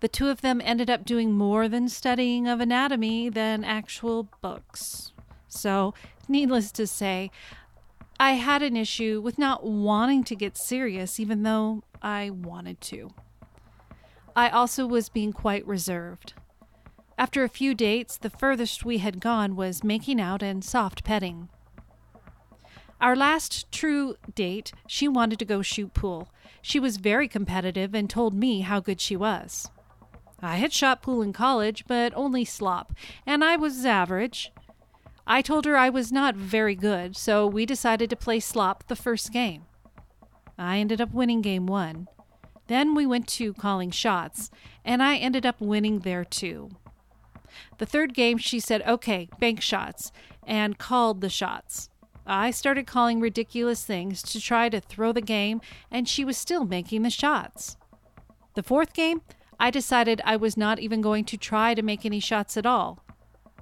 The 0.00 0.08
two 0.08 0.28
of 0.28 0.40
them 0.40 0.60
ended 0.64 0.88
up 0.88 1.04
doing 1.04 1.32
more 1.32 1.68
than 1.68 1.88
studying 1.88 2.48
of 2.48 2.60
anatomy 2.60 3.28
than 3.28 3.64
actual 3.64 4.28
books. 4.40 5.12
So, 5.48 5.94
needless 6.26 6.72
to 6.72 6.86
say, 6.86 7.30
I 8.18 8.32
had 8.32 8.62
an 8.62 8.76
issue 8.76 9.20
with 9.20 9.38
not 9.38 9.64
wanting 9.64 10.24
to 10.24 10.36
get 10.36 10.56
serious, 10.56 11.20
even 11.20 11.42
though 11.42 11.82
I 12.02 12.30
wanted 12.30 12.80
to. 12.82 13.10
I 14.34 14.48
also 14.48 14.86
was 14.86 15.08
being 15.08 15.32
quite 15.32 15.66
reserved. 15.66 16.34
After 17.18 17.44
a 17.44 17.48
few 17.48 17.74
dates, 17.74 18.16
the 18.16 18.30
furthest 18.30 18.84
we 18.84 18.98
had 18.98 19.20
gone 19.20 19.54
was 19.54 19.84
making 19.84 20.20
out 20.20 20.42
and 20.42 20.64
soft 20.64 21.04
petting. 21.04 21.50
Our 23.00 23.16
last 23.16 23.70
true 23.72 24.16
date, 24.34 24.72
she 24.86 25.08
wanted 25.08 25.38
to 25.38 25.44
go 25.44 25.60
shoot 25.60 25.92
pool. 25.92 26.28
She 26.62 26.78
was 26.78 26.96
very 26.96 27.28
competitive 27.28 27.94
and 27.94 28.08
told 28.08 28.34
me 28.34 28.60
how 28.60 28.80
good 28.80 29.00
she 29.00 29.16
was. 29.16 29.70
I 30.42 30.56
had 30.56 30.72
shot 30.72 31.02
pool 31.02 31.22
in 31.22 31.32
college, 31.32 31.84
but 31.86 32.12
only 32.16 32.44
slop, 32.44 32.92
and 33.26 33.44
I 33.44 33.56
was 33.56 33.84
average. 33.84 34.52
I 35.26 35.42
told 35.42 35.64
her 35.66 35.76
I 35.76 35.90
was 35.90 36.10
not 36.10 36.34
very 36.34 36.74
good, 36.74 37.16
so 37.16 37.46
we 37.46 37.66
decided 37.66 38.10
to 38.10 38.16
play 38.16 38.40
slop 38.40 38.88
the 38.88 38.96
first 38.96 39.32
game. 39.32 39.64
I 40.58 40.78
ended 40.78 41.00
up 41.00 41.12
winning 41.12 41.42
game 41.42 41.66
one. 41.66 42.08
Then 42.66 42.94
we 42.94 43.06
went 43.06 43.26
to 43.28 43.52
calling 43.54 43.90
shots, 43.90 44.50
and 44.84 45.02
I 45.02 45.16
ended 45.16 45.44
up 45.44 45.60
winning 45.60 46.00
there 46.00 46.24
too. 46.24 46.70
The 47.78 47.86
third 47.86 48.14
game, 48.14 48.38
she 48.38 48.60
said, 48.60 48.82
okay, 48.86 49.28
bank 49.38 49.60
shots, 49.60 50.12
and 50.46 50.78
called 50.78 51.20
the 51.20 51.28
shots. 51.28 51.90
I 52.26 52.50
started 52.50 52.86
calling 52.86 53.20
ridiculous 53.20 53.84
things 53.84 54.22
to 54.22 54.40
try 54.40 54.68
to 54.68 54.80
throw 54.80 55.12
the 55.12 55.20
game, 55.20 55.60
and 55.90 56.08
she 56.08 56.24
was 56.24 56.36
still 56.36 56.64
making 56.64 57.02
the 57.02 57.10
shots. 57.10 57.76
The 58.54 58.62
fourth 58.62 58.92
game, 58.92 59.22
I 59.62 59.70
decided 59.70 60.22
I 60.24 60.36
was 60.36 60.56
not 60.56 60.78
even 60.78 61.02
going 61.02 61.26
to 61.26 61.36
try 61.36 61.74
to 61.74 61.82
make 61.82 62.06
any 62.06 62.18
shots 62.18 62.56
at 62.56 62.64
all. 62.64 63.04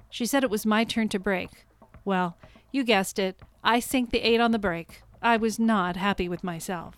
She 0.09 0.25
said 0.25 0.43
it 0.43 0.49
was 0.49 0.65
my 0.65 0.85
turn 0.85 1.09
to 1.09 1.19
break. 1.19 1.65
Well, 2.05 2.37
you 2.71 2.85
guessed 2.85 3.19
it. 3.19 3.41
I 3.65 3.81
sank 3.81 4.11
the 4.11 4.21
eight 4.21 4.39
on 4.39 4.51
the 4.51 4.57
break. 4.57 5.01
I 5.21 5.35
was 5.35 5.59
not 5.59 5.97
happy 5.97 6.29
with 6.29 6.41
myself. 6.41 6.95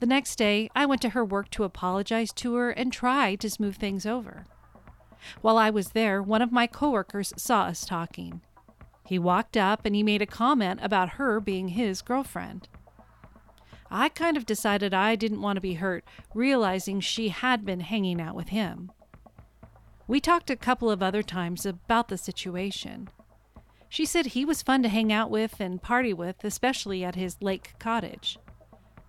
The 0.00 0.06
next 0.06 0.36
day, 0.36 0.70
I 0.74 0.86
went 0.86 1.02
to 1.02 1.10
her 1.10 1.24
work 1.24 1.50
to 1.50 1.64
apologize 1.64 2.32
to 2.32 2.54
her 2.54 2.70
and 2.70 2.90
try 2.90 3.34
to 3.36 3.50
smooth 3.50 3.76
things 3.76 4.06
over. 4.06 4.46
While 5.42 5.58
I 5.58 5.68
was 5.68 5.90
there, 5.90 6.22
one 6.22 6.42
of 6.42 6.50
my 6.50 6.66
coworkers 6.66 7.34
saw 7.36 7.64
us 7.64 7.84
talking. 7.84 8.40
He 9.04 9.18
walked 9.18 9.56
up 9.58 9.84
and 9.84 9.94
he 9.94 10.02
made 10.02 10.22
a 10.22 10.26
comment 10.26 10.80
about 10.82 11.10
her 11.10 11.40
being 11.40 11.68
his 11.68 12.00
girlfriend. 12.00 12.68
I 13.94 14.08
kind 14.08 14.38
of 14.38 14.46
decided 14.46 14.94
I 14.94 15.16
didn't 15.16 15.42
want 15.42 15.58
to 15.58 15.60
be 15.60 15.74
hurt, 15.74 16.02
realizing 16.34 17.00
she 17.00 17.28
had 17.28 17.66
been 17.66 17.80
hanging 17.80 18.22
out 18.22 18.34
with 18.34 18.48
him. 18.48 18.90
We 20.08 20.18
talked 20.18 20.48
a 20.48 20.56
couple 20.56 20.90
of 20.90 21.02
other 21.02 21.22
times 21.22 21.66
about 21.66 22.08
the 22.08 22.16
situation. 22.16 23.10
She 23.90 24.06
said 24.06 24.26
he 24.26 24.46
was 24.46 24.62
fun 24.62 24.82
to 24.82 24.88
hang 24.88 25.12
out 25.12 25.30
with 25.30 25.60
and 25.60 25.82
party 25.82 26.14
with, 26.14 26.42
especially 26.42 27.04
at 27.04 27.16
his 27.16 27.36
lake 27.42 27.74
cottage. 27.78 28.38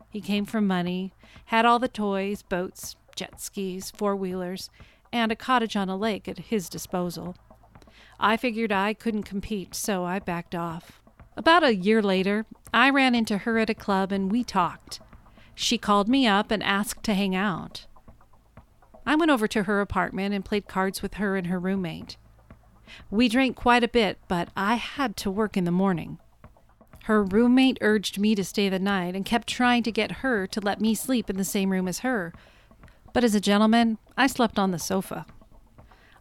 He 0.09 0.19
came 0.19 0.45
from 0.45 0.67
money, 0.67 1.13
had 1.45 1.65
all 1.65 1.79
the 1.79 1.87
toys, 1.87 2.41
boats, 2.41 2.97
jet 3.15 3.39
skis, 3.39 3.89
four 3.89 4.17
wheelers, 4.17 4.69
and 5.13 5.31
a 5.31 5.35
cottage 5.37 5.77
on 5.77 5.87
a 5.87 5.95
lake 5.95 6.27
at 6.27 6.39
his 6.39 6.67
disposal. 6.67 7.37
I 8.19 8.35
figured 8.35 8.73
I 8.73 8.93
couldn't 8.93 9.23
compete, 9.23 9.75
so 9.75 10.03
I 10.03 10.19
backed 10.19 10.55
off. 10.55 10.99
About 11.35 11.63
a 11.63 11.75
year 11.75 12.01
later, 12.01 12.45
I 12.73 12.89
ran 12.89 13.15
into 13.15 13.39
her 13.39 13.57
at 13.57 13.69
a 13.69 13.75
club 13.75 14.11
and 14.11 14.31
we 14.31 14.43
talked. 14.43 14.99
She 15.55 15.77
called 15.77 16.07
me 16.07 16.27
up 16.27 16.51
and 16.51 16.63
asked 16.63 17.03
to 17.03 17.13
hang 17.13 17.35
out. 17.35 17.85
I 19.05 19.15
went 19.15 19.31
over 19.31 19.47
to 19.47 19.63
her 19.63 19.81
apartment 19.81 20.33
and 20.33 20.45
played 20.45 20.67
cards 20.67 21.01
with 21.01 21.15
her 21.15 21.35
and 21.35 21.47
her 21.47 21.59
roommate. 21.59 22.17
We 23.09 23.29
drank 23.29 23.55
quite 23.55 23.83
a 23.83 23.87
bit, 23.87 24.19
but 24.27 24.49
I 24.55 24.75
had 24.75 25.17
to 25.17 25.31
work 25.31 25.57
in 25.57 25.63
the 25.63 25.71
morning. 25.71 26.19
Her 27.05 27.23
roommate 27.23 27.79
urged 27.81 28.17
me 28.17 28.33
to 28.35 28.45
stay 28.45 28.69
the 28.69 28.79
night 28.79 29.15
and 29.15 29.25
kept 29.25 29.47
trying 29.47 29.83
to 29.83 29.91
get 29.91 30.23
her 30.23 30.47
to 30.47 30.61
let 30.61 30.79
me 30.79 30.95
sleep 30.95 31.29
in 31.29 31.37
the 31.37 31.43
same 31.43 31.71
room 31.71 31.87
as 31.87 31.99
her. 31.99 32.33
But 33.11 33.23
as 33.23 33.35
a 33.35 33.41
gentleman, 33.41 33.97
I 34.15 34.27
slept 34.27 34.57
on 34.57 34.71
the 34.71 34.79
sofa. 34.79 35.25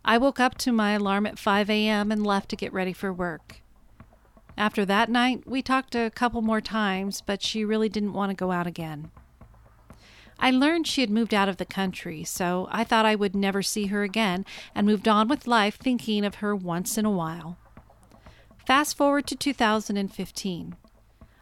I 0.04 0.18
woke 0.18 0.40
up 0.40 0.58
to 0.58 0.72
my 0.72 0.92
alarm 0.92 1.26
at 1.26 1.38
5 1.38 1.70
a.m. 1.70 2.10
and 2.10 2.26
left 2.26 2.48
to 2.50 2.56
get 2.56 2.72
ready 2.72 2.92
for 2.92 3.12
work. 3.12 3.61
After 4.56 4.84
that 4.84 5.08
night, 5.10 5.44
we 5.46 5.62
talked 5.62 5.94
a 5.94 6.10
couple 6.10 6.42
more 6.42 6.60
times, 6.60 7.20
but 7.20 7.42
she 7.42 7.64
really 7.64 7.88
didn't 7.88 8.12
want 8.12 8.30
to 8.30 8.36
go 8.36 8.50
out 8.50 8.66
again. 8.66 9.10
I 10.38 10.50
learned 10.50 10.86
she 10.86 11.02
had 11.02 11.10
moved 11.10 11.32
out 11.32 11.48
of 11.48 11.56
the 11.56 11.64
country, 11.64 12.24
so 12.24 12.68
I 12.70 12.84
thought 12.84 13.06
I 13.06 13.14
would 13.14 13.34
never 13.34 13.62
see 13.62 13.86
her 13.86 14.02
again 14.02 14.44
and 14.74 14.86
moved 14.86 15.06
on 15.06 15.28
with 15.28 15.46
life 15.46 15.76
thinking 15.76 16.24
of 16.24 16.36
her 16.36 16.54
once 16.54 16.98
in 16.98 17.04
a 17.04 17.10
while. 17.10 17.58
Fast 18.66 18.96
forward 18.96 19.26
to 19.28 19.36
2015. 19.36 20.76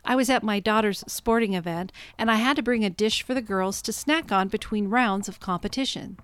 I 0.05 0.17
was 0.17 0.31
at 0.31 0.43
my 0.43 0.61
daughter's 0.61 1.05
sporting 1.07 1.55
event 1.55 1.93
and 2.19 2.31
I 2.31 2.37
had 2.37 2.57
to 2.57 2.62
bring 2.62 2.85
a 2.85 2.90
dish 2.90 3.23
for 3.23 3.35
the 3.35 3.43
girls 3.43 3.83
to 3.83 3.93
snack 3.93 4.33
on 4.33 4.49
between 4.49 4.88
rounds 4.88 5.29
of 5.29 5.40
competition. 5.40 6.19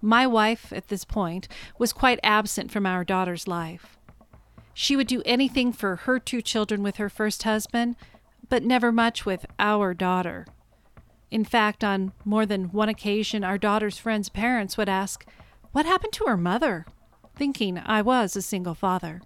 My 0.00 0.26
wife, 0.26 0.72
at 0.72 0.88
this 0.88 1.04
point, 1.04 1.48
was 1.78 1.92
quite 1.92 2.20
absent 2.22 2.70
from 2.70 2.86
our 2.86 3.04
daughter's 3.04 3.48
life. 3.48 3.97
She 4.80 4.94
would 4.94 5.08
do 5.08 5.22
anything 5.26 5.72
for 5.72 5.96
her 5.96 6.20
two 6.20 6.40
children 6.40 6.84
with 6.84 6.98
her 6.98 7.08
first 7.08 7.42
husband, 7.42 7.96
but 8.48 8.62
never 8.62 8.92
much 8.92 9.26
with 9.26 9.44
our 9.58 9.92
daughter. 9.92 10.46
In 11.32 11.44
fact, 11.44 11.82
on 11.82 12.12
more 12.24 12.46
than 12.46 12.70
one 12.70 12.88
occasion, 12.88 13.42
our 13.42 13.58
daughter's 13.58 13.98
friends' 13.98 14.28
parents 14.28 14.76
would 14.76 14.88
ask, 14.88 15.26
What 15.72 15.84
happened 15.84 16.12
to 16.12 16.26
her 16.26 16.36
mother? 16.36 16.86
thinking 17.34 17.82
I 17.84 18.02
was 18.02 18.36
a 18.36 18.40
single 18.40 18.76
father. 18.76 19.20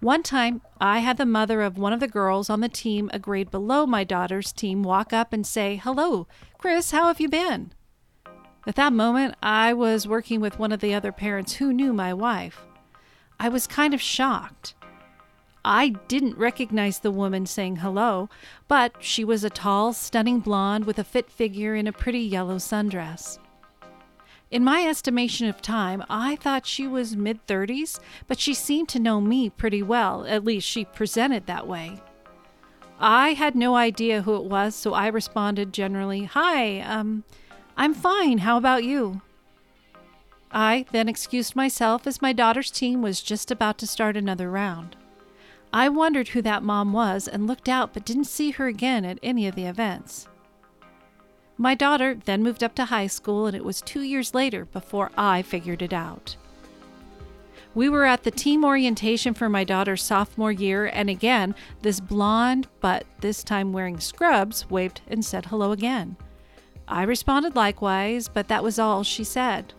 One 0.00 0.22
time, 0.22 0.62
I 0.80 1.00
had 1.00 1.18
the 1.18 1.26
mother 1.26 1.60
of 1.60 1.76
one 1.76 1.92
of 1.92 2.00
the 2.00 2.08
girls 2.08 2.48
on 2.48 2.60
the 2.60 2.70
team 2.70 3.10
a 3.12 3.18
grade 3.18 3.50
below 3.50 3.84
my 3.84 4.02
daughter's 4.02 4.50
team 4.50 4.82
walk 4.82 5.12
up 5.12 5.34
and 5.34 5.46
say, 5.46 5.76
Hello, 5.76 6.26
Chris, 6.56 6.90
how 6.90 7.08
have 7.08 7.20
you 7.20 7.28
been? 7.28 7.74
At 8.66 8.76
that 8.76 8.94
moment, 8.94 9.34
I 9.42 9.74
was 9.74 10.08
working 10.08 10.40
with 10.40 10.58
one 10.58 10.72
of 10.72 10.80
the 10.80 10.94
other 10.94 11.12
parents 11.12 11.56
who 11.56 11.70
knew 11.70 11.92
my 11.92 12.14
wife. 12.14 12.64
I 13.40 13.48
was 13.48 13.66
kind 13.66 13.94
of 13.94 14.02
shocked. 14.02 14.74
I 15.64 15.94
didn't 16.08 16.36
recognize 16.36 16.98
the 16.98 17.10
woman 17.10 17.46
saying 17.46 17.76
hello, 17.76 18.28
but 18.68 18.92
she 19.00 19.24
was 19.24 19.44
a 19.44 19.48
tall, 19.48 19.94
stunning 19.94 20.40
blonde 20.40 20.84
with 20.84 20.98
a 20.98 21.04
fit 21.04 21.30
figure 21.30 21.74
in 21.74 21.86
a 21.86 21.92
pretty 21.92 22.20
yellow 22.20 22.56
sundress. 22.56 23.38
In 24.50 24.62
my 24.62 24.82
estimation 24.82 25.48
of 25.48 25.62
time, 25.62 26.04
I 26.10 26.36
thought 26.36 26.66
she 26.66 26.86
was 26.86 27.16
mid 27.16 27.46
30s, 27.46 27.98
but 28.28 28.38
she 28.38 28.52
seemed 28.52 28.90
to 28.90 29.00
know 29.00 29.22
me 29.22 29.48
pretty 29.48 29.82
well, 29.82 30.26
at 30.26 30.44
least 30.44 30.68
she 30.68 30.84
presented 30.84 31.46
that 31.46 31.66
way. 31.66 31.98
I 32.98 33.30
had 33.32 33.54
no 33.54 33.74
idea 33.74 34.20
who 34.20 34.36
it 34.36 34.44
was, 34.44 34.74
so 34.74 34.92
I 34.92 35.06
responded 35.06 35.72
generally, 35.72 36.24
Hi, 36.24 36.80
um, 36.80 37.24
I'm 37.74 37.94
fine. 37.94 38.38
How 38.38 38.58
about 38.58 38.84
you? 38.84 39.22
I 40.52 40.84
then 40.90 41.08
excused 41.08 41.54
myself 41.54 42.06
as 42.06 42.22
my 42.22 42.32
daughter's 42.32 42.70
team 42.70 43.02
was 43.02 43.22
just 43.22 43.50
about 43.50 43.78
to 43.78 43.86
start 43.86 44.16
another 44.16 44.50
round. 44.50 44.96
I 45.72 45.88
wondered 45.88 46.28
who 46.28 46.42
that 46.42 46.64
mom 46.64 46.92
was 46.92 47.28
and 47.28 47.46
looked 47.46 47.68
out 47.68 47.94
but 47.94 48.04
didn't 48.04 48.24
see 48.24 48.50
her 48.52 48.66
again 48.66 49.04
at 49.04 49.20
any 49.22 49.46
of 49.46 49.54
the 49.54 49.66
events. 49.66 50.26
My 51.56 51.74
daughter 51.74 52.18
then 52.24 52.42
moved 52.42 52.64
up 52.64 52.74
to 52.76 52.86
high 52.86 53.06
school, 53.06 53.46
and 53.46 53.54
it 53.54 53.64
was 53.64 53.82
two 53.82 54.00
years 54.00 54.34
later 54.34 54.64
before 54.64 55.10
I 55.16 55.42
figured 55.42 55.82
it 55.82 55.92
out. 55.92 56.36
We 57.74 57.88
were 57.88 58.06
at 58.06 58.24
the 58.24 58.30
team 58.30 58.64
orientation 58.64 59.34
for 59.34 59.48
my 59.48 59.62
daughter's 59.62 60.02
sophomore 60.02 60.50
year, 60.50 60.86
and 60.86 61.08
again, 61.08 61.54
this 61.82 62.00
blonde, 62.00 62.66
but 62.80 63.04
this 63.20 63.44
time 63.44 63.72
wearing 63.72 64.00
scrubs, 64.00 64.68
waved 64.70 65.02
and 65.06 65.24
said 65.24 65.46
hello 65.46 65.70
again. 65.70 66.16
I 66.88 67.02
responded 67.02 67.54
likewise, 67.54 68.26
but 68.26 68.48
that 68.48 68.64
was 68.64 68.78
all 68.78 69.04
she 69.04 69.22
said. 69.22 69.74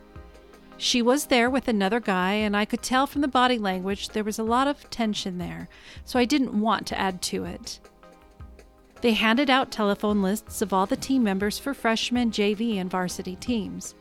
She 0.83 1.03
was 1.03 1.27
there 1.27 1.47
with 1.47 1.67
another 1.67 1.99
guy, 1.99 2.33
and 2.33 2.57
I 2.57 2.65
could 2.65 2.81
tell 2.81 3.05
from 3.05 3.21
the 3.21 3.27
body 3.27 3.59
language 3.59 4.09
there 4.09 4.23
was 4.23 4.39
a 4.39 4.43
lot 4.43 4.65
of 4.65 4.89
tension 4.89 5.37
there, 5.37 5.69
so 6.05 6.17
I 6.17 6.25
didn't 6.25 6.59
want 6.59 6.87
to 6.87 6.99
add 6.99 7.21
to 7.21 7.45
it. 7.45 7.79
They 9.01 9.13
handed 9.13 9.51
out 9.51 9.69
telephone 9.69 10.23
lists 10.23 10.59
of 10.59 10.73
all 10.73 10.87
the 10.87 10.97
team 10.97 11.21
members 11.21 11.59
for 11.59 11.75
freshman, 11.75 12.31
JV, 12.31 12.77
and 12.77 12.89
varsity 12.89 13.35
teams. 13.35 13.93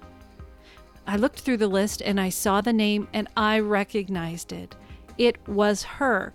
I 1.07 1.17
looked 1.17 1.41
through 1.41 1.59
the 1.59 1.69
list 1.69 2.01
and 2.01 2.19
I 2.19 2.31
saw 2.31 2.63
the 2.63 2.73
name 2.73 3.09
and 3.13 3.29
I 3.37 3.59
recognized 3.59 4.51
it. 4.51 4.75
It 5.19 5.37
was 5.47 5.83
her. 5.83 6.33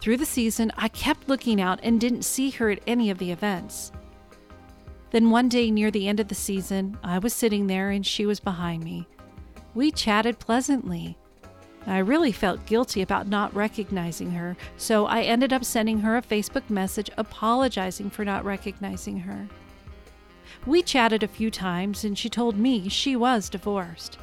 Through 0.00 0.16
the 0.16 0.24
season, 0.24 0.72
I 0.74 0.88
kept 0.88 1.28
looking 1.28 1.60
out 1.60 1.80
and 1.82 2.00
didn't 2.00 2.22
see 2.22 2.48
her 2.52 2.70
at 2.70 2.80
any 2.86 3.10
of 3.10 3.18
the 3.18 3.30
events. 3.30 3.92
Then 5.10 5.28
one 5.28 5.50
day 5.50 5.70
near 5.70 5.90
the 5.90 6.08
end 6.08 6.18
of 6.18 6.28
the 6.28 6.34
season, 6.34 6.96
I 7.04 7.18
was 7.18 7.34
sitting 7.34 7.66
there 7.66 7.90
and 7.90 8.06
she 8.06 8.24
was 8.24 8.40
behind 8.40 8.82
me. 8.82 9.06
We 9.78 9.92
chatted 9.92 10.40
pleasantly. 10.40 11.16
I 11.86 11.98
really 11.98 12.32
felt 12.32 12.66
guilty 12.66 13.00
about 13.00 13.28
not 13.28 13.54
recognizing 13.54 14.32
her, 14.32 14.56
so 14.76 15.06
I 15.06 15.22
ended 15.22 15.52
up 15.52 15.64
sending 15.64 16.00
her 16.00 16.16
a 16.16 16.22
Facebook 16.22 16.68
message 16.68 17.10
apologizing 17.16 18.10
for 18.10 18.24
not 18.24 18.44
recognizing 18.44 19.20
her. 19.20 19.46
We 20.66 20.82
chatted 20.82 21.22
a 21.22 21.28
few 21.28 21.52
times, 21.52 22.02
and 22.02 22.18
she 22.18 22.28
told 22.28 22.58
me 22.58 22.88
she 22.88 23.14
was 23.14 23.48
divorced. 23.48 24.18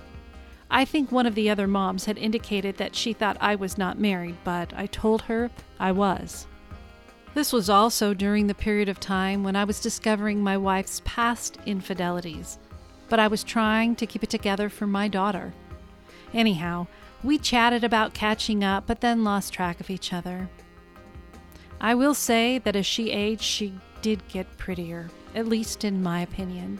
I 0.69 0.83
think 0.83 1.09
one 1.09 1.25
of 1.25 1.35
the 1.35 1.49
other 1.49 1.67
moms 1.67 2.03
had 2.03 2.17
indicated 2.17 2.75
that 2.75 2.93
she 2.93 3.13
thought 3.13 3.37
I 3.39 3.55
was 3.55 3.77
not 3.77 3.97
married, 3.97 4.35
but 4.43 4.73
I 4.75 4.87
told 4.87 5.21
her 5.21 5.49
I 5.79 5.93
was. 5.93 6.47
This 7.33 7.53
was 7.53 7.69
also 7.69 8.13
during 8.13 8.47
the 8.47 8.55
period 8.55 8.89
of 8.89 8.99
time 8.99 9.41
when 9.41 9.55
I 9.55 9.63
was 9.63 9.79
discovering 9.79 10.41
my 10.41 10.57
wife's 10.57 11.01
past 11.05 11.59
infidelities 11.65 12.57
but 13.09 13.19
I 13.19 13.27
was 13.27 13.43
trying 13.43 13.95
to 13.97 14.05
keep 14.05 14.23
it 14.23 14.29
together 14.29 14.69
for 14.69 14.87
my 14.87 15.07
daughter. 15.07 15.53
Anyhow, 16.33 16.87
we 17.23 17.37
chatted 17.37 17.83
about 17.83 18.13
catching 18.13 18.63
up, 18.63 18.85
but 18.87 19.01
then 19.01 19.23
lost 19.23 19.53
track 19.53 19.79
of 19.79 19.89
each 19.89 20.13
other. 20.13 20.49
I 21.79 21.95
will 21.95 22.13
say 22.13 22.59
that 22.59 22.75
as 22.75 22.85
she 22.85 23.11
aged, 23.11 23.41
she 23.41 23.73
did 24.01 24.27
get 24.27 24.57
prettier, 24.57 25.09
at 25.33 25.47
least 25.47 25.83
in 25.83 26.03
my 26.03 26.21
opinion. 26.21 26.79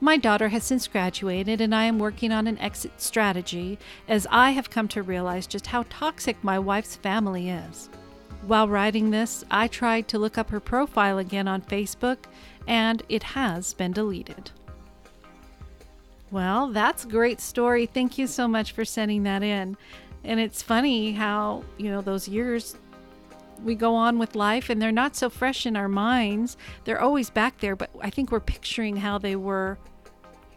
My 0.00 0.16
daughter 0.16 0.48
has 0.48 0.64
since 0.64 0.88
graduated, 0.88 1.60
and 1.60 1.72
I 1.72 1.84
am 1.84 2.00
working 2.00 2.32
on 2.32 2.48
an 2.48 2.58
exit 2.58 3.00
strategy 3.00 3.78
as 4.08 4.26
I 4.30 4.50
have 4.50 4.68
come 4.68 4.88
to 4.88 5.02
realize 5.02 5.46
just 5.46 5.68
how 5.68 5.84
toxic 5.88 6.42
my 6.42 6.58
wife's 6.58 6.96
family 6.96 7.50
is. 7.50 7.88
While 8.44 8.68
writing 8.68 9.10
this, 9.10 9.44
I 9.48 9.68
tried 9.68 10.08
to 10.08 10.18
look 10.18 10.36
up 10.36 10.50
her 10.50 10.58
profile 10.58 11.18
again 11.18 11.46
on 11.46 11.62
Facebook, 11.62 12.24
and 12.66 13.04
it 13.08 13.22
has 13.22 13.74
been 13.74 13.92
deleted. 13.92 14.50
Well, 16.32 16.68
that's 16.68 17.04
a 17.04 17.08
great 17.08 17.42
story. 17.42 17.84
Thank 17.84 18.16
you 18.16 18.26
so 18.26 18.48
much 18.48 18.72
for 18.72 18.86
sending 18.86 19.24
that 19.24 19.42
in. 19.42 19.76
And 20.24 20.40
it's 20.40 20.62
funny 20.62 21.12
how, 21.12 21.62
you 21.76 21.90
know, 21.90 22.00
those 22.00 22.26
years 22.26 22.74
we 23.62 23.74
go 23.74 23.94
on 23.94 24.18
with 24.18 24.34
life 24.34 24.70
and 24.70 24.80
they're 24.80 24.90
not 24.90 25.14
so 25.14 25.28
fresh 25.28 25.66
in 25.66 25.76
our 25.76 25.88
minds. 25.88 26.56
They're 26.84 27.02
always 27.02 27.28
back 27.28 27.58
there, 27.58 27.76
but 27.76 27.90
I 28.00 28.08
think 28.08 28.32
we're 28.32 28.40
picturing 28.40 28.96
how 28.96 29.18
they 29.18 29.36
were 29.36 29.76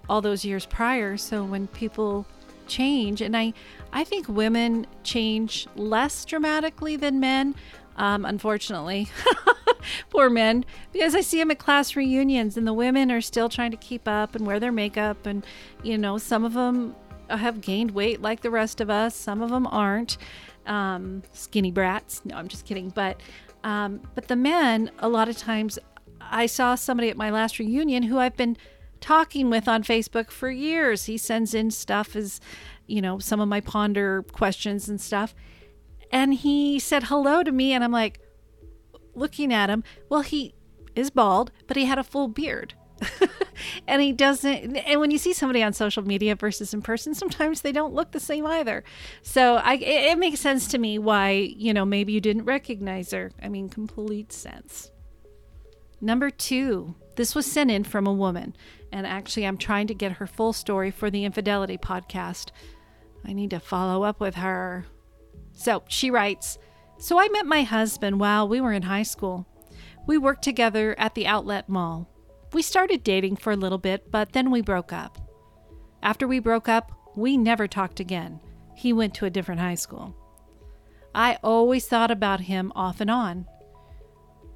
all 0.08 0.22
those 0.22 0.46
years 0.46 0.66
prior. 0.66 1.18
So 1.18 1.44
when 1.44 1.68
people 1.68 2.26
change, 2.68 3.20
and 3.20 3.36
I, 3.36 3.52
I 3.92 4.06
think 4.06 4.30
women 4.30 4.88
change 5.04 5.68
less 5.76 6.24
dramatically 6.24 6.96
than 6.96 7.20
men, 7.20 7.54
um, 7.98 8.24
unfortunately. 8.24 9.10
Poor 10.10 10.30
men, 10.30 10.66
because 10.92 11.16
I 11.16 11.22
see 11.22 11.40
them 11.40 11.52
at 11.52 11.60
class 11.60 11.96
reunions 11.96 12.58
and 12.58 12.68
the 12.68 12.74
women 12.74 13.12
are 13.12 13.22
still 13.22 13.50
trying 13.50 13.72
to 13.72 13.78
keep 13.78 14.08
up 14.08 14.36
and 14.36 14.46
wear 14.46 14.60
their 14.60 14.72
makeup. 14.72 15.26
And, 15.26 15.46
you 15.84 15.98
know, 15.98 16.18
some 16.18 16.46
of 16.46 16.54
them 16.54 16.96
have 17.30 17.62
gained 17.62 17.92
weight 17.92 18.22
like 18.22 18.42
the 18.42 18.52
rest 18.52 18.82
of 18.82 18.90
us, 18.90 19.16
some 19.16 19.42
of 19.42 19.50
them 19.50 19.68
aren't. 19.68 20.18
Um, 20.66 21.22
skinny 21.32 21.72
brats. 21.72 22.26
No, 22.26 22.36
I'm 22.36 22.48
just 22.48 22.66
kidding. 22.66 22.90
But, 22.90 23.22
um, 23.64 24.02
but 24.16 24.28
the 24.28 24.36
men, 24.36 24.90
a 25.00 25.08
lot 25.08 25.30
of 25.30 25.38
times, 25.38 25.78
I 26.20 26.48
saw 26.48 26.74
somebody 26.74 27.10
at 27.10 27.18
my 27.18 27.30
last 27.30 27.60
reunion 27.60 28.04
who 28.04 28.18
I've 28.18 28.36
been 28.36 28.58
talking 29.00 29.52
with 29.52 29.68
on 29.68 29.84
Facebook 29.84 30.32
for 30.32 30.50
years. 30.50 31.06
He 31.06 31.18
sends 31.18 31.54
in 31.54 31.70
stuff 31.70 32.16
as 32.16 32.42
you 32.88 33.02
know, 33.02 33.20
some 33.20 33.40
of 33.40 33.48
my 33.48 33.62
ponder 33.62 34.24
questions 34.32 34.88
and 34.88 35.00
stuff. 35.00 35.36
And 36.12 36.34
he 36.34 36.80
said 36.80 37.04
hello 37.04 37.44
to 37.44 37.52
me, 37.52 37.74
and 37.74 37.84
I'm 37.84 37.92
like, 37.92 38.20
looking 39.16 39.54
at 39.54 39.70
him. 39.70 39.84
Well, 40.10 40.22
he 40.22 40.54
is 40.96 41.10
bald, 41.10 41.52
but 41.68 41.78
he 41.78 41.86
had 41.86 42.00
a 42.00 42.04
full 42.04 42.28
beard. 42.28 42.74
and 43.88 44.02
he 44.02 44.14
doesn't 44.14 44.78
and 44.78 45.00
when 45.02 45.12
you 45.12 45.18
see 45.18 45.34
somebody 45.34 45.62
on 45.62 45.74
social 45.74 46.04
media 46.04 46.34
versus 46.34 46.74
in 46.74 46.82
person 46.82 47.14
sometimes 47.14 47.60
they 47.60 47.74
don't 47.74 47.94
look 47.94 48.12
the 48.12 48.20
same 48.20 48.46
either. 48.46 48.84
So 49.22 49.56
i 49.56 49.74
it, 49.76 50.12
it 50.12 50.18
makes 50.18 50.40
sense 50.40 50.68
to 50.70 50.78
me 50.78 50.98
why 50.98 51.32
you 51.32 51.74
know 51.74 51.86
maybe 51.86 52.14
you 52.14 52.22
didn't 52.22 52.46
recognize 52.46 53.12
her. 53.12 53.32
I 53.42 53.50
mean 53.50 53.70
complete 53.70 54.32
sense. 54.32 54.92
Number 56.00 56.30
two 56.30 56.96
this 57.18 57.36
was 57.36 57.46
sent 57.46 57.72
in 57.72 57.84
from 57.84 58.08
a 58.08 58.14
woman. 58.14 58.56
And 58.92 59.06
actually 59.06 59.46
i'm 59.46 59.58
trying 59.58 59.88
to 59.88 59.94
get 59.94 60.14
her 60.14 60.28
full 60.28 60.54
story 60.54 60.92
for 60.92 61.10
the 61.10 61.26
infidelity 61.26 61.78
podcast. 61.78 62.52
I 63.26 63.34
need 63.34 63.50
to 63.50 63.60
follow 63.60 64.04
up 64.04 64.20
with 64.20 64.36
her. 64.36 64.86
So 65.52 65.84
she 65.88 66.12
writes 66.12 66.58
so 66.98 67.20
i 67.20 67.28
met 67.30 67.46
my 67.46 67.64
husband 67.64 68.20
while 68.20 68.48
we 68.48 68.60
were 68.60 68.74
in 68.74 68.84
high 68.84 69.04
school 69.04 69.46
we 70.08 70.18
worked 70.18 70.44
together 70.44 70.96
at 70.98 71.16
the 71.16 71.28
outlet 71.28 71.68
mall 71.68 72.10
we 72.56 72.62
started 72.62 73.04
dating 73.04 73.36
for 73.36 73.52
a 73.52 73.58
little 73.58 73.78
bit, 73.78 74.10
but 74.10 74.32
then 74.32 74.50
we 74.50 74.62
broke 74.62 74.94
up. 74.94 75.18
After 76.02 76.26
we 76.26 76.40
broke 76.40 76.70
up, 76.70 76.90
we 77.14 77.36
never 77.36 77.68
talked 77.68 78.00
again. 78.00 78.40
He 78.78 78.94
went 78.94 79.14
to 79.16 79.26
a 79.26 79.30
different 79.30 79.60
high 79.60 79.76
school. 79.76 80.16
I 81.14 81.38
always 81.44 81.86
thought 81.86 82.12
about 82.12 82.40
him 82.40 82.72
off 82.74 83.02
and 83.02 83.12
on. 83.12 83.46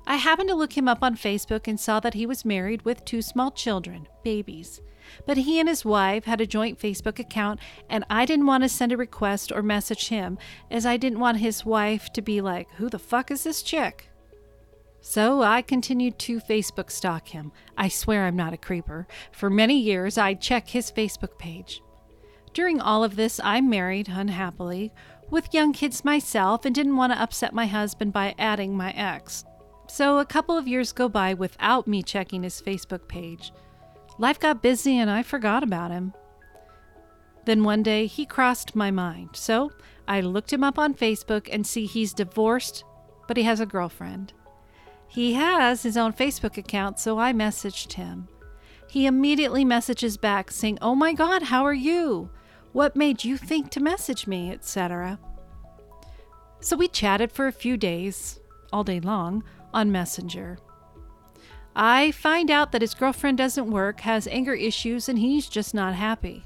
I 0.08 0.15
happened 0.15 0.47
to 0.47 0.56
look 0.56 0.78
him 0.78 0.88
up 0.88 0.99
on 1.04 1.17
Facebook 1.17 1.67
and 1.67 1.78
saw 1.78 1.99
that 1.99 2.13
he 2.13 2.25
was 2.25 2.45
married 2.45 2.84
with 2.84 3.04
two 3.04 3.21
small 3.21 3.52
children, 3.52 4.08
babies. 4.23 4.80
But 5.26 5.38
he 5.38 5.60
and 5.60 5.69
his 5.69 5.86
wife 5.86 6.26
had 6.26 6.41
a 6.41 6.48
joint 6.48 6.80
Facebook 6.80 7.19
account, 7.19 7.60
and 7.89 8.04
I 8.10 8.26
didn't 8.26 8.45
want 8.45 8.63
to 8.63 8.69
send 8.69 8.91
a 8.91 8.98
request 8.98 9.52
or 9.52 9.62
message 9.62 10.10
him, 10.10 10.38
as 10.69 10.86
I 10.86 10.98
didn't 10.98 11.19
want 11.19 11.38
his 11.38 11.65
wife 11.65 12.12
to 12.13 12.22
be 12.22 12.41
like, 12.41 12.69
Who 12.74 12.89
the 12.89 13.00
fuck 13.00 13.32
is 13.32 13.43
this 13.43 13.63
chick? 13.63 14.10
So 15.02 15.41
I 15.41 15.62
continued 15.62 16.19
to 16.19 16.39
Facebook 16.39 16.91
stalk 16.91 17.30
him. 17.30 17.52
I 17.78 17.88
swear 17.88 18.26
I'm 18.26 18.36
not 18.36 18.54
a 18.54 18.58
creeper. 18.58 19.08
For 19.32 19.50
many 19.50 19.80
years, 19.80 20.17
I'd 20.17 20.41
check 20.41 20.67
his 20.67 20.91
Facebook 20.91 21.38
page. 21.38 21.82
During 22.54 22.82
all 22.82 23.04
of 23.04 23.15
this, 23.15 23.39
I'm 23.43 23.69
married, 23.69 24.10
unhappily, 24.10 24.91
with 25.30 25.54
young 25.54 25.72
kids 25.72 26.04
myself, 26.04 26.65
and 26.65 26.76
didn't 26.76 26.98
want 26.98 27.13
to 27.13 27.22
upset 27.22 27.54
my 27.54 27.67
husband 27.67 28.12
by 28.12 28.36
adding 28.38 28.76
my 28.76 28.91
ex. 28.91 29.45
So 29.88 30.19
a 30.19 30.26
couple 30.26 30.58
of 30.58 30.67
years 30.67 30.91
go 30.91 31.08
by 31.08 31.34
without 31.34 31.88
me 31.88 32.04
checking 32.04 32.43
his 32.43 32.62
Facebook 32.62 33.08
page. 33.08 33.52
Life 34.19 34.39
got 34.39 34.62
busy 34.62 34.97
and 34.97 35.10
I 35.10 35.23
forgot 35.23 35.63
about 35.63 35.91
him. 35.91 36.13
Then 37.45 37.63
one 37.63 37.82
day 37.82 38.05
he 38.05 38.25
crossed 38.25 38.75
my 38.75 38.91
mind, 38.91 39.29
so 39.34 39.71
I 40.08 40.19
looked 40.19 40.51
him 40.51 40.63
up 40.63 40.77
on 40.77 40.93
Facebook 40.93 41.47
and 41.51 41.65
see 41.65 41.86
he's 41.86 42.13
divorced, 42.13 42.84
but 43.27 43.38
he 43.38 43.43
has 43.43 43.62
a 43.62 43.65
girlfriend. 43.65 44.34
He 45.08 45.34
has 45.34 45.84
his 45.84 45.95
own 45.95 46.12
Facebook 46.12 46.58
account, 46.58 46.99
so 46.99 47.17
I 47.17 47.32
messaged 47.32 47.93
him. 47.93 48.27
He 48.89 49.05
immediately 49.05 49.63
messages 49.63 50.17
back 50.17 50.51
saying, 50.51 50.79
Oh 50.82 50.95
my 50.95 51.13
God, 51.13 51.43
how 51.43 51.63
are 51.63 51.73
you? 51.73 52.29
What 52.73 52.95
made 52.95 53.23
you 53.23 53.38
think 53.38 53.71
to 53.71 53.79
message 53.79 54.27
me, 54.27 54.51
etc. 54.51 55.17
So 56.60 56.75
we 56.75 56.89
chatted 56.89 57.32
for 57.32 57.47
a 57.47 57.53
few 57.53 57.77
days, 57.77 58.39
all 58.73 58.84
day 58.84 58.99
long, 58.99 59.43
on 59.73 59.91
Messenger. 59.91 60.60
I 61.82 62.12
find 62.12 62.52
out 62.52 62.74
that 62.74 62.82
his 62.82 62.94
girlfriend 62.94 63.38
doesn't 63.38 63.72
work, 63.72 64.02
has 64.02 64.28
anger 64.28 64.54
issues, 64.54 65.08
and 65.08 65.18
he's 65.18 65.48
just 65.48 65.74
not 65.74 65.96
happy. 65.96 66.44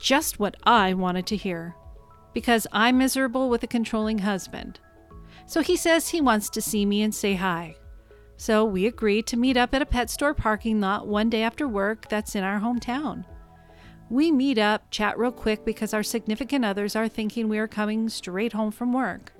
Just 0.00 0.40
what 0.40 0.56
I 0.64 0.94
wanted 0.94 1.26
to 1.26 1.36
hear. 1.36 1.76
Because 2.32 2.66
I'm 2.72 2.96
miserable 2.96 3.50
with 3.50 3.62
a 3.62 3.66
controlling 3.66 4.20
husband. 4.20 4.80
So 5.44 5.60
he 5.60 5.76
says 5.76 6.08
he 6.08 6.22
wants 6.22 6.48
to 6.48 6.62
see 6.62 6.86
me 6.86 7.02
and 7.02 7.14
say 7.14 7.34
hi. 7.34 7.76
So 8.38 8.64
we 8.64 8.86
agree 8.86 9.20
to 9.24 9.36
meet 9.36 9.58
up 9.58 9.74
at 9.74 9.82
a 9.82 9.86
pet 9.86 10.08
store 10.08 10.32
parking 10.32 10.80
lot 10.80 11.06
one 11.06 11.28
day 11.28 11.42
after 11.42 11.68
work 11.68 12.08
that's 12.08 12.34
in 12.34 12.42
our 12.42 12.60
hometown. 12.60 13.26
We 14.08 14.32
meet 14.32 14.56
up, 14.56 14.90
chat 14.90 15.18
real 15.18 15.30
quick 15.30 15.66
because 15.66 15.92
our 15.92 16.02
significant 16.02 16.64
others 16.64 16.96
are 16.96 17.06
thinking 17.06 17.50
we 17.50 17.58
are 17.58 17.68
coming 17.68 18.08
straight 18.08 18.54
home 18.54 18.70
from 18.70 18.94
work. 18.94 19.30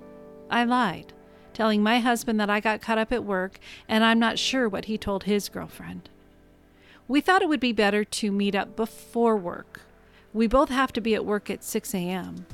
I 0.51 0.65
lied, 0.65 1.13
telling 1.59 1.83
my 1.83 1.99
husband 1.99 2.39
that 2.39 2.49
I 2.49 2.61
got 2.61 2.81
caught 2.81 2.97
up 2.97 3.11
at 3.11 3.25
work 3.25 3.59
and 3.85 4.01
I'm 4.05 4.17
not 4.17 4.39
sure 4.39 4.69
what 4.69 4.85
he 4.85 4.97
told 4.97 5.25
his 5.25 5.49
girlfriend. 5.49 6.07
We 7.05 7.19
thought 7.19 7.41
it 7.41 7.49
would 7.49 7.59
be 7.59 7.73
better 7.73 8.05
to 8.05 8.31
meet 8.31 8.55
up 8.55 8.77
before 8.77 9.35
work. 9.35 9.81
We 10.31 10.47
both 10.47 10.69
have 10.69 10.93
to 10.93 11.01
be 11.01 11.15
at 11.15 11.25
work 11.25 11.49
at 11.49 11.65
6 11.65 11.93
a.m. 11.93 12.45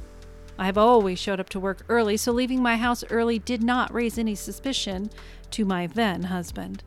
I've 0.57 0.79
always 0.79 1.19
showed 1.19 1.39
up 1.39 1.49
to 1.49 1.59
work 1.59 1.85
early, 1.87 2.17
so 2.17 2.31
leaving 2.31 2.63
my 2.63 2.77
house 2.77 3.03
early 3.11 3.37
did 3.37 3.61
not 3.61 3.93
raise 3.93 4.17
any 4.17 4.33
suspicion 4.33 5.11
to 5.51 5.65
my 5.65 5.85
then 5.85 6.23
husband. 6.23 6.81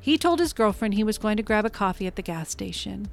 He 0.00 0.16
told 0.16 0.40
his 0.40 0.54
girlfriend 0.54 0.94
he 0.94 1.04
was 1.04 1.18
going 1.18 1.36
to 1.36 1.42
grab 1.42 1.66
a 1.66 1.70
coffee 1.70 2.06
at 2.06 2.16
the 2.16 2.22
gas 2.22 2.48
station. 2.48 3.10